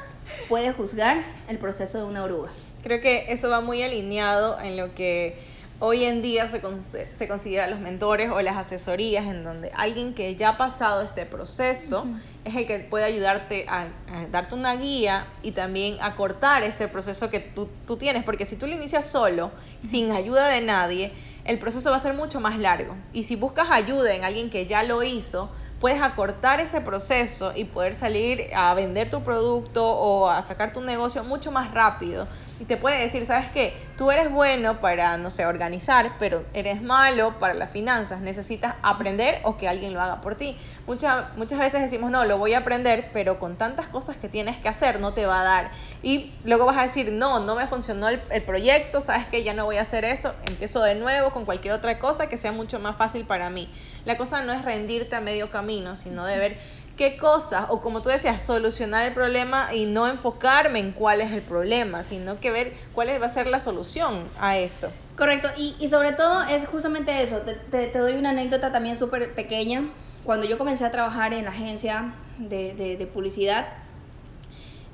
puede 0.47 0.71
juzgar 0.71 1.23
el 1.47 1.57
proceso 1.57 1.97
de 1.97 2.05
una 2.05 2.23
oruga. 2.23 2.51
Creo 2.81 3.01
que 3.01 3.31
eso 3.31 3.49
va 3.49 3.61
muy 3.61 3.81
alineado 3.83 4.59
en 4.59 4.77
lo 4.77 4.93
que 4.93 5.52
hoy 5.79 6.05
en 6.05 6.21
día 6.21 6.49
se, 6.49 7.15
se 7.15 7.27
considera 7.27 7.67
los 7.67 7.79
mentores 7.79 8.29
o 8.29 8.41
las 8.41 8.57
asesorías 8.57 9.25
en 9.25 9.43
donde 9.43 9.71
alguien 9.75 10.13
que 10.13 10.35
ya 10.35 10.49
ha 10.49 10.57
pasado 10.57 11.01
este 11.01 11.25
proceso 11.25 12.05
es 12.45 12.55
el 12.55 12.67
que 12.67 12.79
puede 12.79 13.05
ayudarte 13.05 13.65
a, 13.67 13.87
darte 14.31 14.55
una 14.55 14.75
guía 14.75 15.27
y 15.41 15.51
también 15.51 15.97
a 16.01 16.15
cortar 16.15 16.63
este 16.63 16.87
proceso 16.87 17.29
que 17.29 17.39
tú, 17.39 17.69
tú 17.85 17.97
tienes, 17.97 18.23
porque 18.23 18.45
si 18.45 18.55
tú 18.55 18.67
lo 18.67 18.73
inicias 18.73 19.05
solo, 19.05 19.51
sin 19.85 20.11
ayuda 20.11 20.47
de 20.47 20.61
nadie, 20.61 21.11
el 21.45 21.59
proceso 21.59 21.89
va 21.89 21.97
a 21.97 21.99
ser 21.99 22.13
mucho 22.13 22.39
más 22.39 22.57
largo. 22.57 22.95
Y 23.11 23.23
si 23.23 23.35
buscas 23.35 23.69
ayuda 23.69 24.13
en 24.13 24.23
alguien 24.23 24.49
que 24.49 24.65
ya 24.65 24.83
lo 24.83 25.03
hizo, 25.03 25.49
puedes 25.83 26.01
acortar 26.01 26.61
ese 26.61 26.79
proceso 26.79 27.51
y 27.53 27.65
poder 27.65 27.93
salir 27.93 28.45
a 28.55 28.73
vender 28.73 29.09
tu 29.09 29.21
producto 29.21 29.85
o 29.85 30.29
a 30.29 30.41
sacar 30.41 30.71
tu 30.71 30.79
negocio 30.79 31.25
mucho 31.25 31.51
más 31.51 31.73
rápido. 31.73 32.25
Y 32.61 32.63
te 32.63 32.77
puede 32.77 33.01
decir, 33.01 33.25
¿sabes 33.25 33.51
qué? 33.51 33.75
Tú 33.97 34.09
eres 34.09 34.31
bueno 34.31 34.79
para, 34.79 35.17
no 35.17 35.29
sé, 35.29 35.45
organizar, 35.45 36.13
pero 36.19 36.45
eres 36.53 36.81
malo 36.81 37.37
para 37.37 37.53
las 37.53 37.69
finanzas. 37.69 38.21
Necesitas 38.21 38.75
aprender 38.81 39.41
o 39.43 39.57
que 39.57 39.67
alguien 39.67 39.93
lo 39.93 39.99
haga 39.99 40.21
por 40.21 40.35
ti. 40.35 40.57
Muchas 40.87 41.25
muchas 41.35 41.59
veces 41.59 41.81
decimos, 41.81 42.11
no, 42.11 42.23
lo 42.23 42.37
voy 42.37 42.53
a 42.53 42.59
aprender, 42.59 43.09
pero 43.11 43.37
con 43.37 43.57
tantas 43.57 43.89
cosas 43.89 44.15
que 44.15 44.29
tienes 44.29 44.55
que 44.55 44.69
hacer 44.69 45.01
no 45.01 45.13
te 45.13 45.25
va 45.25 45.41
a 45.41 45.43
dar. 45.43 45.71
Y 46.01 46.31
luego 46.45 46.65
vas 46.65 46.77
a 46.77 46.87
decir, 46.87 47.11
no, 47.11 47.41
no 47.41 47.55
me 47.55 47.67
funcionó 47.67 48.07
el, 48.07 48.21
el 48.29 48.43
proyecto, 48.43 49.01
¿sabes 49.01 49.27
qué? 49.27 49.43
Ya 49.43 49.53
no 49.53 49.65
voy 49.65 49.75
a 49.75 49.81
hacer 49.81 50.05
eso, 50.05 50.33
empiezo 50.47 50.81
de 50.81 50.95
nuevo 50.95 51.33
con 51.33 51.43
cualquier 51.43 51.73
otra 51.73 51.99
cosa 51.99 52.27
que 52.27 52.37
sea 52.37 52.53
mucho 52.53 52.79
más 52.79 52.95
fácil 52.95 53.25
para 53.25 53.49
mí. 53.49 53.67
La 54.05 54.17
cosa 54.17 54.41
no 54.43 54.51
es 54.51 54.63
rendirte 54.65 55.15
a 55.15 55.21
medio 55.21 55.49
camino, 55.49 55.95
sino 55.95 56.25
de 56.25 56.37
ver 56.37 56.57
qué 56.97 57.17
cosas, 57.17 57.65
o 57.69 57.81
como 57.81 58.01
tú 58.01 58.09
decías, 58.09 58.43
solucionar 58.43 59.07
el 59.07 59.13
problema 59.13 59.73
y 59.73 59.85
no 59.85 60.07
enfocarme 60.07 60.79
en 60.79 60.91
cuál 60.91 61.21
es 61.21 61.31
el 61.31 61.41
problema, 61.41 62.03
sino 62.03 62.39
que 62.39 62.51
ver 62.51 62.73
cuál 62.93 63.09
va 63.21 63.25
a 63.25 63.29
ser 63.29 63.47
la 63.47 63.59
solución 63.59 64.29
a 64.39 64.57
esto. 64.57 64.91
Correcto, 65.17 65.49
y, 65.57 65.75
y 65.79 65.89
sobre 65.89 66.11
todo 66.11 66.43
es 66.43 66.67
justamente 66.67 67.21
eso, 67.21 67.41
te, 67.41 67.87
te, 67.87 67.97
doy 67.97 68.13
una 68.13 68.31
anécdota 68.31 68.71
también 68.71 68.97
súper 68.97 69.33
pequeña. 69.33 69.85
Cuando 70.23 70.45
yo 70.45 70.57
comencé 70.57 70.85
a 70.85 70.91
trabajar 70.91 71.33
en 71.33 71.45
la 71.45 71.51
agencia 71.51 72.13
de, 72.37 72.73
de, 72.75 72.97
de 72.97 73.07
publicidad, 73.07 73.67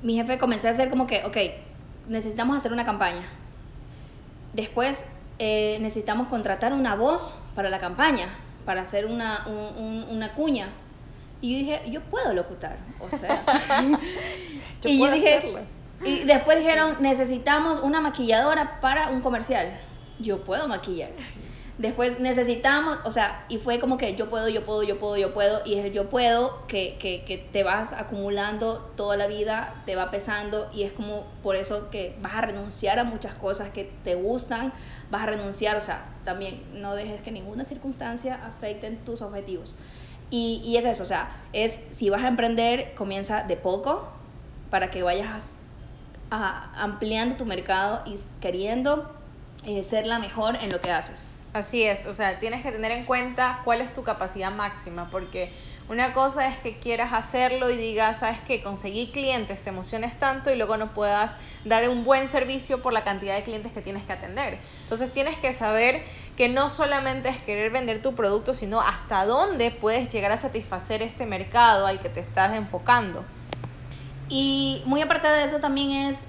mi 0.02 0.14
jefe 0.16 0.38
comencé 0.38 0.68
a 0.68 0.70
hacer 0.70 0.90
como 0.90 1.06
que, 1.06 1.24
ok, 1.24 1.36
necesitamos 2.08 2.56
hacer 2.56 2.72
una 2.72 2.84
campaña. 2.84 3.28
Después 4.54 5.06
eh, 5.38 5.78
necesitamos 5.80 6.28
contratar 6.28 6.72
una 6.72 6.96
voz 6.96 7.34
para 7.54 7.70
la 7.70 7.78
campaña 7.78 8.28
para 8.64 8.82
hacer 8.82 9.06
una, 9.06 9.46
una 9.46 10.32
cuña. 10.34 10.68
Y 11.40 11.52
yo 11.52 11.58
dije, 11.58 11.90
yo 11.90 12.00
puedo 12.02 12.34
locutar, 12.34 12.76
o 13.00 13.08
sea. 13.08 13.44
y 14.84 14.98
yo 14.98 15.10
dije, 15.10 15.40
y 16.04 16.24
después 16.24 16.58
dijeron, 16.58 16.96
necesitamos 17.00 17.80
una 17.82 18.00
maquilladora 18.00 18.80
para 18.80 19.10
un 19.10 19.20
comercial. 19.20 19.78
Yo 20.18 20.44
puedo 20.44 20.68
maquillar. 20.68 21.10
Después 21.80 22.20
necesitamos, 22.20 22.98
o 23.04 23.10
sea, 23.10 23.46
y 23.48 23.56
fue 23.56 23.80
como 23.80 23.96
que 23.96 24.14
yo 24.14 24.28
puedo, 24.28 24.48
yo 24.50 24.66
puedo, 24.66 24.82
yo 24.82 24.98
puedo, 24.98 25.16
yo 25.16 25.32
puedo, 25.32 25.62
y 25.64 25.76
es 25.76 25.86
el 25.86 25.92
yo 25.92 26.10
puedo 26.10 26.66
que, 26.66 26.98
que, 26.98 27.24
que 27.24 27.38
te 27.38 27.62
vas 27.62 27.94
acumulando 27.94 28.92
toda 28.96 29.16
la 29.16 29.26
vida, 29.26 29.72
te 29.86 29.96
va 29.96 30.10
pesando, 30.10 30.70
y 30.74 30.82
es 30.82 30.92
como 30.92 31.24
por 31.42 31.56
eso 31.56 31.88
que 31.88 32.14
vas 32.20 32.34
a 32.34 32.42
renunciar 32.42 32.98
a 32.98 33.04
muchas 33.04 33.32
cosas 33.32 33.70
que 33.70 33.90
te 34.04 34.14
gustan, 34.14 34.74
vas 35.10 35.22
a 35.22 35.26
renunciar, 35.26 35.78
o 35.78 35.80
sea, 35.80 36.04
también 36.26 36.62
no 36.74 36.94
dejes 36.94 37.22
que 37.22 37.30
ninguna 37.30 37.64
circunstancia 37.64 38.38
afecten 38.44 38.98
tus 38.98 39.22
objetivos. 39.22 39.78
Y, 40.28 40.60
y 40.62 40.76
es 40.76 40.84
eso, 40.84 41.02
o 41.02 41.06
sea, 41.06 41.30
es 41.54 41.82
si 41.88 42.10
vas 42.10 42.24
a 42.24 42.28
emprender, 42.28 42.94
comienza 42.94 43.44
de 43.44 43.56
poco 43.56 44.06
para 44.68 44.90
que 44.90 45.02
vayas 45.02 45.60
ampliando 46.30 47.36
tu 47.36 47.46
mercado 47.46 48.02
y 48.04 48.16
queriendo 48.38 49.10
eh, 49.64 49.82
ser 49.82 50.06
la 50.06 50.18
mejor 50.18 50.56
en 50.56 50.70
lo 50.70 50.82
que 50.82 50.90
haces. 50.90 51.26
Así 51.52 51.82
es, 51.82 52.06
o 52.06 52.14
sea, 52.14 52.38
tienes 52.38 52.62
que 52.62 52.70
tener 52.70 52.92
en 52.92 53.04
cuenta 53.04 53.62
cuál 53.64 53.80
es 53.80 53.92
tu 53.92 54.04
capacidad 54.04 54.52
máxima, 54.52 55.10
porque 55.10 55.52
una 55.88 56.12
cosa 56.12 56.46
es 56.46 56.56
que 56.60 56.78
quieras 56.78 57.12
hacerlo 57.12 57.68
y 57.70 57.76
digas, 57.76 58.20
sabes 58.20 58.40
que 58.42 58.62
conseguí 58.62 59.08
clientes, 59.08 59.60
te 59.60 59.70
emociones 59.70 60.16
tanto 60.16 60.52
y 60.52 60.56
luego 60.56 60.76
no 60.76 60.94
puedas 60.94 61.32
dar 61.64 61.88
un 61.88 62.04
buen 62.04 62.28
servicio 62.28 62.82
por 62.82 62.92
la 62.92 63.02
cantidad 63.02 63.34
de 63.34 63.42
clientes 63.42 63.72
que 63.72 63.80
tienes 63.80 64.04
que 64.04 64.12
atender. 64.12 64.58
Entonces 64.84 65.10
tienes 65.10 65.40
que 65.40 65.52
saber 65.52 66.04
que 66.36 66.48
no 66.48 66.70
solamente 66.70 67.30
es 67.30 67.42
querer 67.42 67.72
vender 67.72 68.00
tu 68.00 68.14
producto, 68.14 68.54
sino 68.54 68.80
hasta 68.80 69.26
dónde 69.26 69.72
puedes 69.72 70.08
llegar 70.08 70.30
a 70.30 70.36
satisfacer 70.36 71.02
este 71.02 71.26
mercado 71.26 71.88
al 71.88 71.98
que 71.98 72.08
te 72.08 72.20
estás 72.20 72.56
enfocando. 72.56 73.24
Y 74.28 74.84
muy 74.86 75.02
aparte 75.02 75.26
de 75.26 75.42
eso 75.42 75.58
también 75.58 76.06
es 76.06 76.28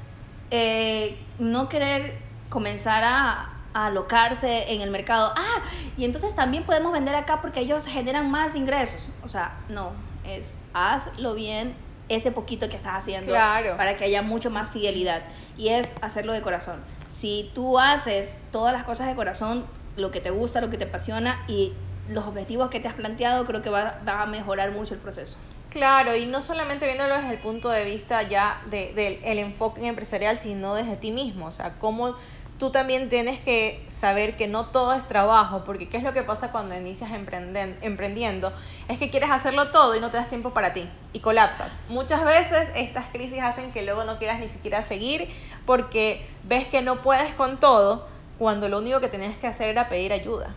eh, 0.49 1.19
no 1.37 1.69
querer 1.69 2.17
comenzar 2.49 3.03
a 3.05 3.50
alocarse 3.73 4.71
en 4.73 4.81
el 4.81 4.91
mercado. 4.91 5.33
Ah, 5.35 5.61
y 5.97 6.05
entonces 6.05 6.35
también 6.35 6.63
podemos 6.63 6.91
vender 6.91 7.15
acá 7.15 7.41
porque 7.41 7.61
ellos 7.61 7.85
generan 7.85 8.29
más 8.29 8.55
ingresos. 8.55 9.11
O 9.23 9.29
sea, 9.29 9.57
no, 9.69 9.91
es 10.25 10.53
hazlo 10.73 11.33
bien 11.33 11.75
ese 12.09 12.31
poquito 12.31 12.67
que 12.69 12.75
estás 12.75 12.93
haciendo 12.95 13.33
para 13.77 13.97
que 13.97 14.03
haya 14.03 14.21
mucho 14.21 14.49
más 14.49 14.69
fidelidad. 14.69 15.21
Y 15.57 15.69
es 15.69 15.95
hacerlo 16.01 16.33
de 16.33 16.41
corazón. 16.41 16.83
Si 17.09 17.49
tú 17.53 17.79
haces 17.79 18.39
todas 18.51 18.73
las 18.73 18.83
cosas 18.83 19.07
de 19.07 19.15
corazón, 19.15 19.65
lo 19.95 20.11
que 20.11 20.21
te 20.21 20.29
gusta, 20.29 20.61
lo 20.61 20.69
que 20.69 20.77
te 20.77 20.85
apasiona 20.85 21.43
y 21.47 21.73
los 22.09 22.25
objetivos 22.25 22.69
que 22.69 22.79
te 22.79 22.87
has 22.87 22.95
planteado, 22.95 23.45
creo 23.45 23.61
que 23.61 23.69
va, 23.69 24.01
a 24.05 24.25
mejorar 24.25 24.71
mucho 24.71 24.93
el 24.93 24.99
proceso. 24.99 25.37
Claro, 25.69 26.15
y 26.15 26.25
no 26.25 26.41
solamente 26.41 26.85
viéndolo 26.85 27.15
desde 27.15 27.31
el 27.31 27.39
punto 27.39 27.69
de 27.69 27.85
vista 27.85 28.23
ya 28.23 28.61
del 28.69 28.93
de, 28.93 29.21
el 29.23 29.39
enfoque 29.39 29.85
empresarial, 29.87 30.37
sino 30.37 30.75
desde 30.75 30.97
ti 30.97 31.11
mismo. 31.11 31.45
O 31.45 31.51
sea, 31.51 31.75
cómo 31.79 32.15
tú 32.61 32.69
también 32.69 33.09
tienes 33.09 33.41
que 33.41 33.83
saber 33.87 34.37
que 34.37 34.47
no 34.47 34.67
todo 34.67 34.93
es 34.93 35.07
trabajo, 35.07 35.63
porque 35.63 35.89
¿qué 35.89 35.97
es 35.97 36.03
lo 36.03 36.13
que 36.13 36.21
pasa 36.21 36.51
cuando 36.51 36.77
inicias 36.77 37.09
emprendiendo? 37.11 38.53
Es 38.87 38.99
que 38.99 39.09
quieres 39.09 39.31
hacerlo 39.31 39.71
todo 39.71 39.95
y 39.95 39.99
no 39.99 40.11
te 40.11 40.17
das 40.17 40.29
tiempo 40.29 40.51
para 40.51 40.71
ti 40.71 40.87
y 41.11 41.21
colapsas. 41.21 41.81
Muchas 41.89 42.23
veces 42.23 42.69
estas 42.75 43.07
crisis 43.07 43.39
hacen 43.41 43.71
que 43.71 43.81
luego 43.81 44.03
no 44.03 44.19
quieras 44.19 44.39
ni 44.39 44.47
siquiera 44.47 44.83
seguir 44.83 45.27
porque 45.65 46.23
ves 46.43 46.67
que 46.67 46.83
no 46.83 47.01
puedes 47.01 47.33
con 47.33 47.59
todo 47.59 48.07
cuando 48.37 48.69
lo 48.69 48.77
único 48.77 48.99
que 48.99 49.07
tenías 49.07 49.35
que 49.37 49.47
hacer 49.47 49.69
era 49.69 49.89
pedir 49.89 50.13
ayuda. 50.13 50.53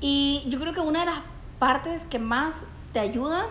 Y 0.00 0.44
yo 0.46 0.60
creo 0.60 0.74
que 0.74 0.80
una 0.80 1.00
de 1.00 1.06
las 1.06 1.22
partes 1.58 2.04
que 2.04 2.20
más 2.20 2.66
te 2.92 3.00
ayudan 3.00 3.46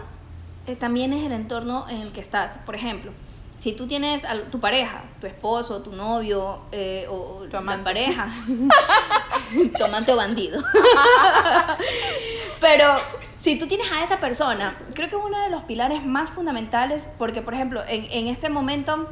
eh, 0.66 0.78
también 0.78 1.12
es 1.12 1.26
el 1.26 1.34
entorno 1.34 1.90
en 1.90 2.00
el 2.00 2.14
que 2.14 2.22
estás. 2.22 2.56
Por 2.66 2.76
ejemplo, 2.76 3.12
si 3.58 3.74
tú 3.74 3.88
tienes 3.88 4.26
a 4.26 4.42
tu 4.52 4.60
pareja, 4.60 5.04
tu 5.22 5.28
esposo, 5.28 5.82
tu 5.82 5.94
novio 5.96 6.62
eh, 6.72 7.06
o 7.10 7.46
tu 7.50 7.58
amante. 7.58 7.84
pareja, 7.84 8.28
tu 9.78 9.84
amante 9.86 10.12
o 10.12 10.16
bandido. 10.18 10.62
Pero 12.60 12.96
si 13.38 13.58
tú 13.58 13.68
tienes 13.68 13.92
a 13.92 14.04
esa 14.04 14.18
persona, 14.20 14.78
creo 14.94 15.10
que 15.10 15.16
es 15.16 15.22
uno 15.24 15.40
de 15.40 15.50
los 15.50 15.64
pilares 15.64 16.04
más 16.06 16.30
fundamentales 16.32 17.08
porque, 17.18 17.42
por 17.42 17.54
ejemplo, 17.54 17.82
en, 17.88 18.06
en 18.12 18.28
este 18.28 18.50
momento 18.50 19.08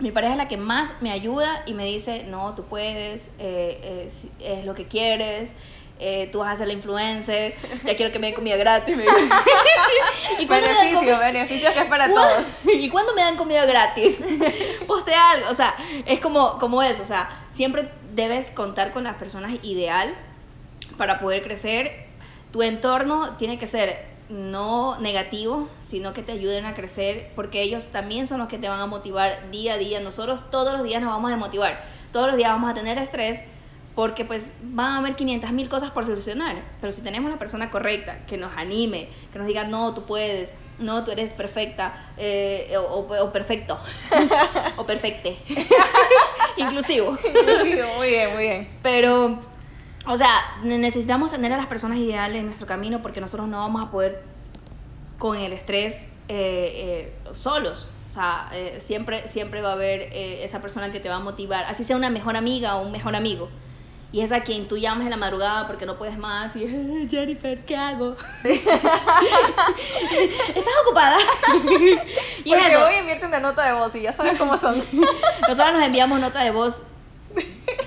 Mi 0.00 0.12
pareja 0.12 0.34
es 0.34 0.38
la 0.38 0.46
que 0.46 0.56
más 0.56 0.92
me 1.00 1.10
ayuda 1.10 1.64
y 1.66 1.74
me 1.74 1.84
dice, 1.84 2.24
no, 2.28 2.54
tú 2.54 2.62
puedes, 2.66 3.30
eh, 3.40 4.06
eh, 4.08 4.10
es 4.38 4.64
lo 4.64 4.74
que 4.74 4.86
quieres, 4.86 5.52
eh, 5.98 6.28
tú 6.30 6.38
vas 6.40 6.52
a 6.52 6.56
ser 6.56 6.66
la 6.68 6.72
influencer, 6.74 7.54
ya 7.84 7.96
quiero 7.96 8.12
que 8.12 8.18
me 8.18 8.26
den 8.28 8.34
comida 8.36 8.56
gratis. 8.56 8.96
¿Y 10.38 10.46
Beneficio, 10.46 11.18
beneficios 11.18 11.72
que 11.72 11.80
es 11.80 11.86
para 11.86 12.08
¿Cuándo- 12.10 12.28
todos. 12.34 12.46
¿Y 12.74 12.88
cuándo 12.88 13.14
me 13.14 13.22
dan 13.22 13.36
comida 13.36 13.64
gratis? 13.66 14.20
Postea 14.86 15.30
algo, 15.32 15.50
o 15.50 15.54
sea, 15.54 15.74
es 16.06 16.20
como, 16.20 16.58
como 16.58 16.82
eso, 16.82 17.02
o 17.02 17.06
sea, 17.06 17.28
siempre 17.50 17.90
debes 18.14 18.50
contar 18.50 18.92
con 18.92 19.04
las 19.04 19.16
personas 19.16 19.52
ideal 19.62 20.14
para 20.96 21.18
poder 21.18 21.42
crecer. 21.42 22.06
Tu 22.52 22.62
entorno 22.62 23.36
tiene 23.36 23.58
que 23.58 23.66
ser 23.66 24.06
no 24.28 24.98
negativo, 25.00 25.68
sino 25.82 26.12
que 26.12 26.22
te 26.22 26.32
ayuden 26.32 26.66
a 26.66 26.74
crecer, 26.74 27.30
porque 27.34 27.62
ellos 27.62 27.86
también 27.88 28.28
son 28.28 28.38
los 28.38 28.48
que 28.48 28.58
te 28.58 28.68
van 28.68 28.80
a 28.80 28.86
motivar 28.86 29.50
día 29.50 29.74
a 29.74 29.78
día. 29.78 30.00
Nosotros 30.00 30.50
todos 30.50 30.72
los 30.74 30.82
días 30.82 31.00
nos 31.02 31.10
vamos 31.10 31.32
a 31.32 31.36
motivar, 31.36 31.82
todos 32.12 32.28
los 32.28 32.36
días 32.36 32.50
vamos 32.50 32.70
a 32.70 32.74
tener 32.74 32.98
estrés, 32.98 33.42
porque 33.98 34.24
pues 34.24 34.52
van 34.62 34.92
a 34.92 34.98
haber 34.98 35.16
500 35.16 35.50
mil 35.50 35.68
cosas 35.68 35.90
por 35.90 36.06
solucionar. 36.06 36.62
Pero 36.80 36.92
si 36.92 37.02
tenemos 37.02 37.32
la 37.32 37.36
persona 37.40 37.68
correcta, 37.68 38.24
que 38.28 38.36
nos 38.36 38.56
anime, 38.56 39.08
que 39.32 39.38
nos 39.40 39.48
diga, 39.48 39.64
no, 39.64 39.92
tú 39.92 40.04
puedes, 40.04 40.54
no, 40.78 41.02
tú 41.02 41.10
eres 41.10 41.34
perfecta, 41.34 41.92
eh, 42.16 42.72
o, 42.78 42.82
o- 42.82 43.24
o 43.24 43.32
perfecto, 43.32 43.76
o 44.76 44.86
perfecte, 44.86 45.36
inclusivo. 46.56 47.16
Inclusivo, 47.28 47.88
muy 47.96 48.08
bien, 48.10 48.34
muy 48.34 48.42
bien. 48.44 48.68
Pero, 48.84 49.40
o 50.06 50.16
sea, 50.16 50.30
ne- 50.62 50.78
necesitamos 50.78 51.32
tener 51.32 51.52
a 51.52 51.56
las 51.56 51.66
personas 51.66 51.98
ideales 51.98 52.38
en 52.38 52.46
nuestro 52.46 52.68
camino 52.68 52.98
porque 53.00 53.20
nosotros 53.20 53.48
no 53.48 53.58
vamos 53.58 53.84
a 53.84 53.90
poder 53.90 54.22
con 55.18 55.36
el 55.36 55.52
estrés 55.52 56.04
eh, 56.28 57.10
eh, 57.28 57.32
solos. 57.32 57.92
O 58.08 58.12
sea, 58.12 58.48
eh, 58.52 58.76
siempre, 58.78 59.26
siempre 59.26 59.60
va 59.60 59.70
a 59.70 59.72
haber 59.72 60.02
eh, 60.12 60.44
esa 60.44 60.60
persona 60.60 60.92
que 60.92 61.00
te 61.00 61.08
va 61.08 61.16
a 61.16 61.20
motivar, 61.20 61.64
así 61.64 61.82
sea 61.82 61.96
una 61.96 62.10
mejor 62.10 62.36
amiga 62.36 62.76
o 62.76 62.82
un 62.86 62.92
mejor 62.92 63.16
amigo. 63.16 63.48
Y 64.10 64.22
es 64.22 64.32
a 64.32 64.40
quien 64.42 64.68
tú 64.68 64.78
llamas 64.78 65.04
en 65.04 65.10
la 65.10 65.18
madrugada 65.18 65.66
porque 65.66 65.84
no 65.84 65.98
puedes 65.98 66.16
más 66.16 66.56
y 66.56 66.64
"Ah, 66.64 67.06
Jennifer, 67.10 67.62
¿qué 67.66 67.76
hago? 67.76 68.16
¿Estás 68.44 68.78
ocupada? 70.84 71.16
y 72.44 72.50
Porque 72.50 72.66
es 72.66 72.72
eso. 72.72 72.84
hoy 72.84 72.94
enviarte 72.94 73.26
una 73.26 73.40
nota 73.40 73.64
de 73.66 73.72
voz 73.74 73.94
y 73.94 74.02
ya 74.02 74.12
sabes 74.12 74.38
cómo 74.38 74.56
son. 74.56 74.82
Nosotros 75.46 75.72
nos 75.74 75.82
enviamos 75.82 76.20
nota 76.20 76.42
de 76.42 76.50
voz 76.50 76.82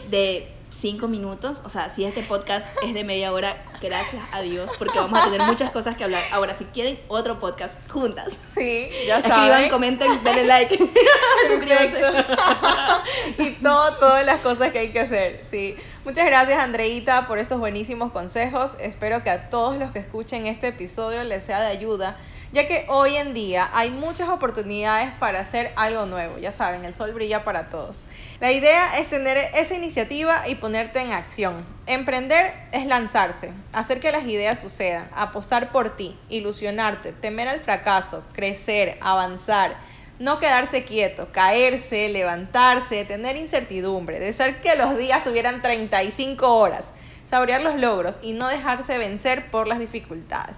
de 0.09 0.51
cinco 0.81 1.07
minutos. 1.07 1.61
O 1.63 1.69
sea, 1.69 1.89
si 1.89 2.03
este 2.03 2.23
podcast 2.23 2.67
es 2.83 2.93
de 2.95 3.03
media 3.03 3.31
hora, 3.31 3.55
gracias 3.79 4.23
a 4.31 4.41
Dios, 4.41 4.71
porque 4.79 4.97
vamos 4.97 5.19
a 5.19 5.25
tener 5.25 5.43
muchas 5.43 5.69
cosas 5.71 5.95
que 5.95 6.03
hablar. 6.03 6.23
Ahora, 6.31 6.55
si 6.55 6.65
quieren 6.65 6.99
otro 7.07 7.37
podcast 7.39 7.79
juntas, 7.89 8.37
Sí, 8.55 8.89
ya 9.05 9.17
escriban, 9.17 9.47
saben. 9.49 9.69
comenten, 9.69 10.23
denle 10.23 10.45
like, 10.45 10.75
suscríbanse. 11.49 12.01
Y 13.37 13.51
todo, 13.61 13.95
todas 13.97 14.25
las 14.25 14.41
cosas 14.41 14.71
que 14.71 14.79
hay 14.79 14.91
que 14.91 14.99
hacer, 14.99 15.41
sí. 15.43 15.75
Muchas 16.03 16.25
gracias, 16.25 16.59
Andreita, 16.61 17.27
por 17.27 17.37
estos 17.37 17.59
buenísimos 17.59 18.11
consejos. 18.11 18.75
Espero 18.79 19.21
que 19.23 19.29
a 19.29 19.49
todos 19.49 19.77
los 19.77 19.91
que 19.91 19.99
escuchen 19.99 20.47
este 20.47 20.67
episodio 20.67 21.23
les 21.23 21.43
sea 21.43 21.61
de 21.61 21.67
ayuda, 21.67 22.17
ya 22.51 22.67
que 22.67 22.85
hoy 22.89 23.15
en 23.15 23.33
día 23.33 23.69
hay 23.73 23.89
muchas 23.89 24.27
oportunidades 24.29 25.11
para 25.19 25.39
hacer 25.39 25.71
algo 25.75 26.05
nuevo. 26.05 26.37
Ya 26.37 26.51
saben, 26.51 26.83
el 26.83 26.93
sol 26.93 27.13
brilla 27.13 27.43
para 27.43 27.69
todos. 27.69 28.03
La 28.39 28.51
idea 28.51 28.99
es 28.99 29.07
tener 29.07 29.37
esa 29.55 29.75
iniciativa 29.75 30.47
y 30.47 30.55
ponerte 30.55 30.99
en 30.99 31.11
acción. 31.11 31.65
Emprender 31.87 32.53
es 32.71 32.85
lanzarse, 32.85 33.53
hacer 33.71 33.99
que 33.99 34.11
las 34.11 34.25
ideas 34.25 34.59
sucedan, 34.59 35.07
apostar 35.15 35.71
por 35.71 35.95
ti, 35.95 36.17
ilusionarte, 36.29 37.13
temer 37.13 37.47
al 37.47 37.61
fracaso, 37.61 38.23
crecer, 38.33 38.97
avanzar. 39.01 39.75
No 40.19 40.37
quedarse 40.37 40.83
quieto, 40.83 41.29
caerse, 41.31 42.09
levantarse, 42.09 43.05
tener 43.05 43.37
incertidumbre, 43.37 44.19
desear 44.19 44.61
que 44.61 44.75
los 44.75 44.95
días 44.95 45.23
tuvieran 45.23 45.63
35 45.63 46.47
horas, 46.47 46.91
saborear 47.25 47.61
los 47.61 47.81
logros 47.81 48.19
y 48.21 48.33
no 48.33 48.47
dejarse 48.47 48.99
vencer 48.99 49.49
por 49.49 49.67
las 49.67 49.79
dificultades. 49.79 50.57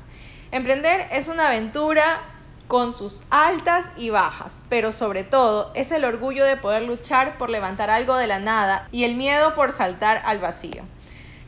Emprender 0.54 1.08
es 1.12 1.30
una 1.30 1.48
aventura 1.48 2.22
con 2.68 2.94
sus 2.94 3.24
altas 3.32 3.90
y 3.98 4.12
bajas, 4.12 4.62
pero 4.70 4.92
sobre 4.92 5.24
todo 5.24 5.72
es 5.74 5.92
el 5.92 6.06
orgullo 6.06 6.46
de 6.46 6.58
poder 6.58 6.84
luchar 6.84 7.40
por 7.40 7.50
levantar 7.50 7.90
algo 7.90 8.16
de 8.18 8.28
la 8.28 8.38
nada 8.38 8.88
y 8.92 9.04
el 9.04 9.16
miedo 9.16 9.56
por 9.56 9.72
saltar 9.72 10.22
al 10.26 10.38
vacío. 10.38 10.84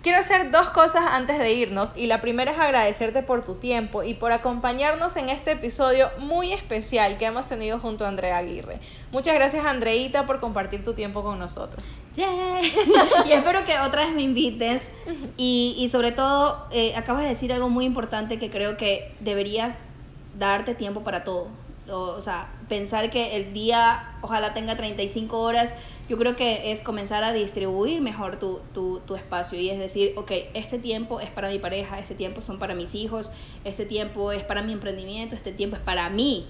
Quiero 0.05 0.19
hacer 0.19 0.51
dos 0.51 0.69
cosas 0.69 1.03
antes 1.13 1.39
de 1.39 1.51
irnos 1.53 1.93
y 1.95 2.05
la 2.05 2.21
primera 2.21 2.51
es 2.51 2.59
agradecerte 2.59 3.23
por 3.23 3.43
tu 3.43 3.55
tiempo 3.55 4.03
y 4.03 4.13
por 4.13 4.31
acompañarnos 4.31 5.15
en 5.15 5.29
este 5.29 5.53
episodio 5.53 6.11
muy 6.19 6.53
especial 6.53 7.17
que 7.17 7.25
hemos 7.25 7.49
tenido 7.49 7.79
junto 7.79 8.05
a 8.05 8.09
Andrea 8.09 8.37
Aguirre. 8.37 8.79
Muchas 9.11 9.33
gracias 9.33 9.65
Andreita 9.65 10.27
por 10.27 10.39
compartir 10.39 10.83
tu 10.83 10.93
tiempo 10.93 11.23
con 11.23 11.39
nosotros. 11.39 11.83
Y 13.25 13.31
espero 13.31 13.65
que 13.65 13.79
otra 13.79 14.05
vez 14.05 14.13
me 14.13 14.21
invites. 14.21 14.91
Y, 15.37 15.75
y 15.79 15.87
sobre 15.87 16.11
todo, 16.11 16.67
eh, 16.69 16.95
acabas 16.95 17.23
de 17.23 17.29
decir 17.29 17.51
algo 17.51 17.69
muy 17.69 17.85
importante 17.85 18.37
que 18.37 18.51
creo 18.51 18.77
que 18.77 19.11
deberías 19.21 19.79
darte 20.37 20.75
tiempo 20.75 21.03
para 21.03 21.23
todo. 21.23 21.47
O, 21.89 21.97
o 21.97 22.21
sea, 22.21 22.49
pensar 22.69 23.09
que 23.09 23.37
el 23.37 23.53
día 23.53 24.17
ojalá 24.21 24.53
tenga 24.53 24.75
35 24.75 25.39
horas, 25.39 25.73
yo 26.07 26.17
creo 26.17 26.35
que 26.35 26.71
es 26.71 26.81
comenzar 26.81 27.23
a 27.23 27.33
distribuir 27.33 28.01
mejor 28.01 28.37
tu, 28.37 28.59
tu, 28.73 28.99
tu 28.99 29.15
espacio 29.15 29.59
y 29.59 29.69
es 29.69 29.79
decir, 29.79 30.13
ok, 30.17 30.31
este 30.53 30.77
tiempo 30.79 31.19
es 31.19 31.29
para 31.31 31.49
mi 31.49 31.59
pareja, 31.59 31.99
este 31.99 32.13
tiempo 32.15 32.41
son 32.41 32.59
para 32.59 32.75
mis 32.75 32.93
hijos, 32.95 33.31
este 33.63 33.85
tiempo 33.85 34.31
es 34.31 34.43
para 34.43 34.61
mi 34.61 34.73
emprendimiento, 34.73 35.35
este 35.35 35.51
tiempo 35.51 35.75
es 35.77 35.81
para 35.81 36.09
mí. 36.09 36.45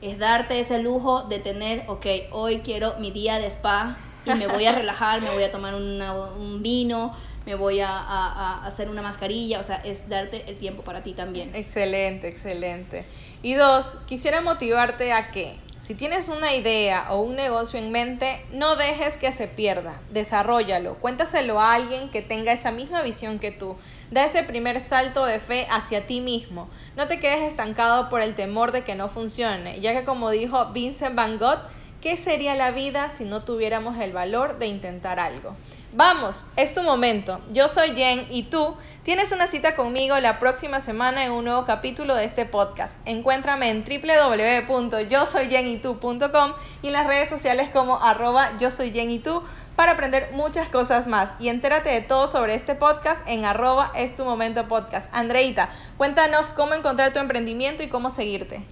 Es 0.00 0.18
darte 0.18 0.60
ese 0.60 0.78
lujo 0.78 1.24
de 1.24 1.40
tener, 1.40 1.84
ok, 1.88 2.06
hoy 2.30 2.58
quiero 2.60 2.94
mi 3.00 3.10
día 3.10 3.38
de 3.38 3.46
spa 3.50 3.98
y 4.24 4.32
me 4.34 4.46
voy 4.46 4.64
a 4.64 4.72
relajar, 4.72 5.20
me 5.20 5.30
voy 5.30 5.42
a 5.42 5.50
tomar 5.50 5.74
una- 5.74 6.14
un 6.14 6.62
vino, 6.62 7.14
me 7.46 7.54
voy 7.54 7.80
a, 7.80 7.90
a- 7.90 8.60
a 8.62 8.66
hacer 8.66 8.88
una 8.88 9.02
mascarilla, 9.02 9.58
o 9.60 9.62
sea, 9.62 9.76
es 9.76 10.08
darte 10.08 10.44
el 10.48 10.56
tiempo 10.56 10.82
para 10.84 11.02
ti 11.02 11.12
también. 11.14 11.54
Excelente, 11.54 12.28
excelente. 12.28 13.04
Y 13.42 13.54
dos, 13.54 13.96
quisiera 14.06 14.40
motivarte 14.40 15.12
a 15.12 15.30
que 15.32 15.56
si 15.80 15.94
tienes 15.94 16.28
una 16.28 16.54
idea 16.54 17.06
o 17.08 17.22
un 17.22 17.36
negocio 17.36 17.78
en 17.78 17.90
mente, 17.90 18.44
no 18.52 18.76
dejes 18.76 19.16
que 19.16 19.32
se 19.32 19.48
pierda, 19.48 19.98
desarrollalo, 20.10 20.96
cuéntaselo 20.96 21.58
a 21.58 21.72
alguien 21.72 22.10
que 22.10 22.20
tenga 22.20 22.52
esa 22.52 22.70
misma 22.70 23.00
visión 23.00 23.38
que 23.38 23.50
tú. 23.50 23.76
Da 24.10 24.26
ese 24.26 24.42
primer 24.42 24.82
salto 24.82 25.24
de 25.24 25.40
fe 25.40 25.66
hacia 25.70 26.04
ti 26.04 26.20
mismo. 26.20 26.68
No 26.96 27.08
te 27.08 27.18
quedes 27.18 27.48
estancado 27.48 28.10
por 28.10 28.20
el 28.20 28.34
temor 28.34 28.72
de 28.72 28.84
que 28.84 28.94
no 28.94 29.08
funcione, 29.08 29.80
ya 29.80 29.94
que 29.94 30.04
como 30.04 30.28
dijo 30.28 30.66
Vincent 30.66 31.14
Van 31.14 31.38
Gogh, 31.38 31.62
¿qué 32.02 32.18
sería 32.18 32.54
la 32.54 32.72
vida 32.72 33.10
si 33.14 33.24
no 33.24 33.44
tuviéramos 33.44 33.96
el 33.98 34.12
valor 34.12 34.58
de 34.58 34.66
intentar 34.66 35.18
algo? 35.18 35.56
Vamos, 35.92 36.46
es 36.54 36.72
tu 36.72 36.84
momento. 36.84 37.40
Yo 37.52 37.66
soy 37.66 37.96
Jen 37.96 38.24
y 38.30 38.44
tú 38.44 38.76
tienes 39.02 39.32
una 39.32 39.48
cita 39.48 39.74
conmigo 39.74 40.16
la 40.20 40.38
próxima 40.38 40.78
semana 40.78 41.24
en 41.24 41.32
un 41.32 41.44
nuevo 41.44 41.64
capítulo 41.64 42.14
de 42.14 42.26
este 42.26 42.46
podcast. 42.46 42.96
Encuéntrame 43.06 43.70
en 43.70 43.84
www.yosoyjenitú.com 43.84 46.52
y 46.82 46.86
en 46.86 46.92
las 46.92 47.08
redes 47.08 47.28
sociales 47.28 47.70
como 47.72 48.00
arroba 48.00 48.56
yo 48.58 48.70
soy 48.70 48.92
Jen 48.92 49.10
y 49.10 49.18
tú 49.18 49.42
para 49.74 49.90
aprender 49.92 50.28
muchas 50.32 50.68
cosas 50.68 51.08
más. 51.08 51.34
Y 51.40 51.48
entérate 51.48 51.90
de 51.90 52.02
todo 52.02 52.28
sobre 52.28 52.54
este 52.54 52.76
podcast 52.76 53.28
en 53.28 53.44
arroba 53.44 53.90
es 53.96 54.14
tu 54.14 54.24
momento 54.24 54.68
podcast. 54.68 55.12
Andreita, 55.12 55.70
cuéntanos 55.96 56.50
cómo 56.50 56.74
encontrar 56.74 57.12
tu 57.12 57.18
emprendimiento 57.18 57.82
y 57.82 57.88
cómo 57.88 58.10
seguirte. 58.10 58.64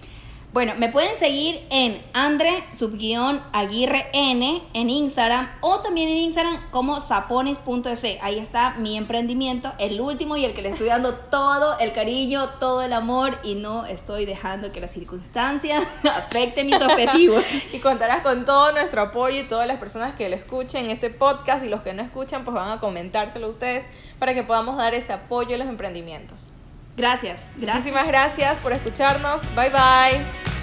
Bueno, 0.51 0.73
me 0.79 0.89
pueden 0.89 1.15
seguir 1.15 1.63
en 1.69 2.01
Andre 2.11 2.63
subguión 2.73 3.39
Aguirre 3.53 4.07
N 4.13 4.63
en 4.73 4.89
Instagram 4.89 5.47
o 5.61 5.81
también 5.81 6.09
en 6.09 6.17
Instagram 6.17 6.71
como 6.71 7.01
sapones.es. 7.01 8.17
Ahí 8.23 8.39
está 8.39 8.71
mi 8.71 8.97
emprendimiento, 8.97 9.71
el 9.77 10.01
último 10.01 10.37
y 10.37 10.45
el 10.45 10.55
que 10.55 10.63
le 10.63 10.69
estoy 10.69 10.87
dando 10.87 11.13
todo 11.29 11.77
el 11.77 11.93
cariño, 11.93 12.49
todo 12.59 12.81
el 12.81 12.93
amor 12.93 13.37
y 13.43 13.53
no 13.53 13.85
estoy 13.85 14.25
dejando 14.25 14.71
que 14.71 14.81
las 14.81 14.91
circunstancias 14.91 15.85
afecten 16.03 16.65
mis 16.65 16.81
objetivos. 16.81 17.43
Y 17.71 17.79
contarás 17.79 18.23
con 18.23 18.45
todo 18.45 18.71
nuestro 18.71 19.01
apoyo 19.01 19.41
y 19.41 19.43
todas 19.43 19.67
las 19.67 19.77
personas 19.77 20.15
que 20.15 20.29
lo 20.29 20.35
escuchen 20.35 20.89
este 20.89 21.11
podcast 21.11 21.63
y 21.63 21.69
los 21.69 21.81
que 21.81 21.93
no 21.93 22.01
escuchan 22.01 22.43
pues 22.43 22.55
van 22.55 22.71
a 22.71 22.79
comentárselo 22.79 23.45
a 23.45 23.49
ustedes 23.49 23.85
para 24.17 24.33
que 24.33 24.41
podamos 24.41 24.77
dar 24.77 24.95
ese 24.95 25.13
apoyo 25.13 25.53
a 25.55 25.59
los 25.59 25.67
emprendimientos. 25.67 26.51
Gracias, 26.99 27.47
gracias. 27.55 27.75
Muchísimas 27.75 28.07
gracias 28.07 28.59
por 28.59 28.73
escucharnos. 28.73 29.41
Bye 29.55 29.69
bye. 29.69 30.58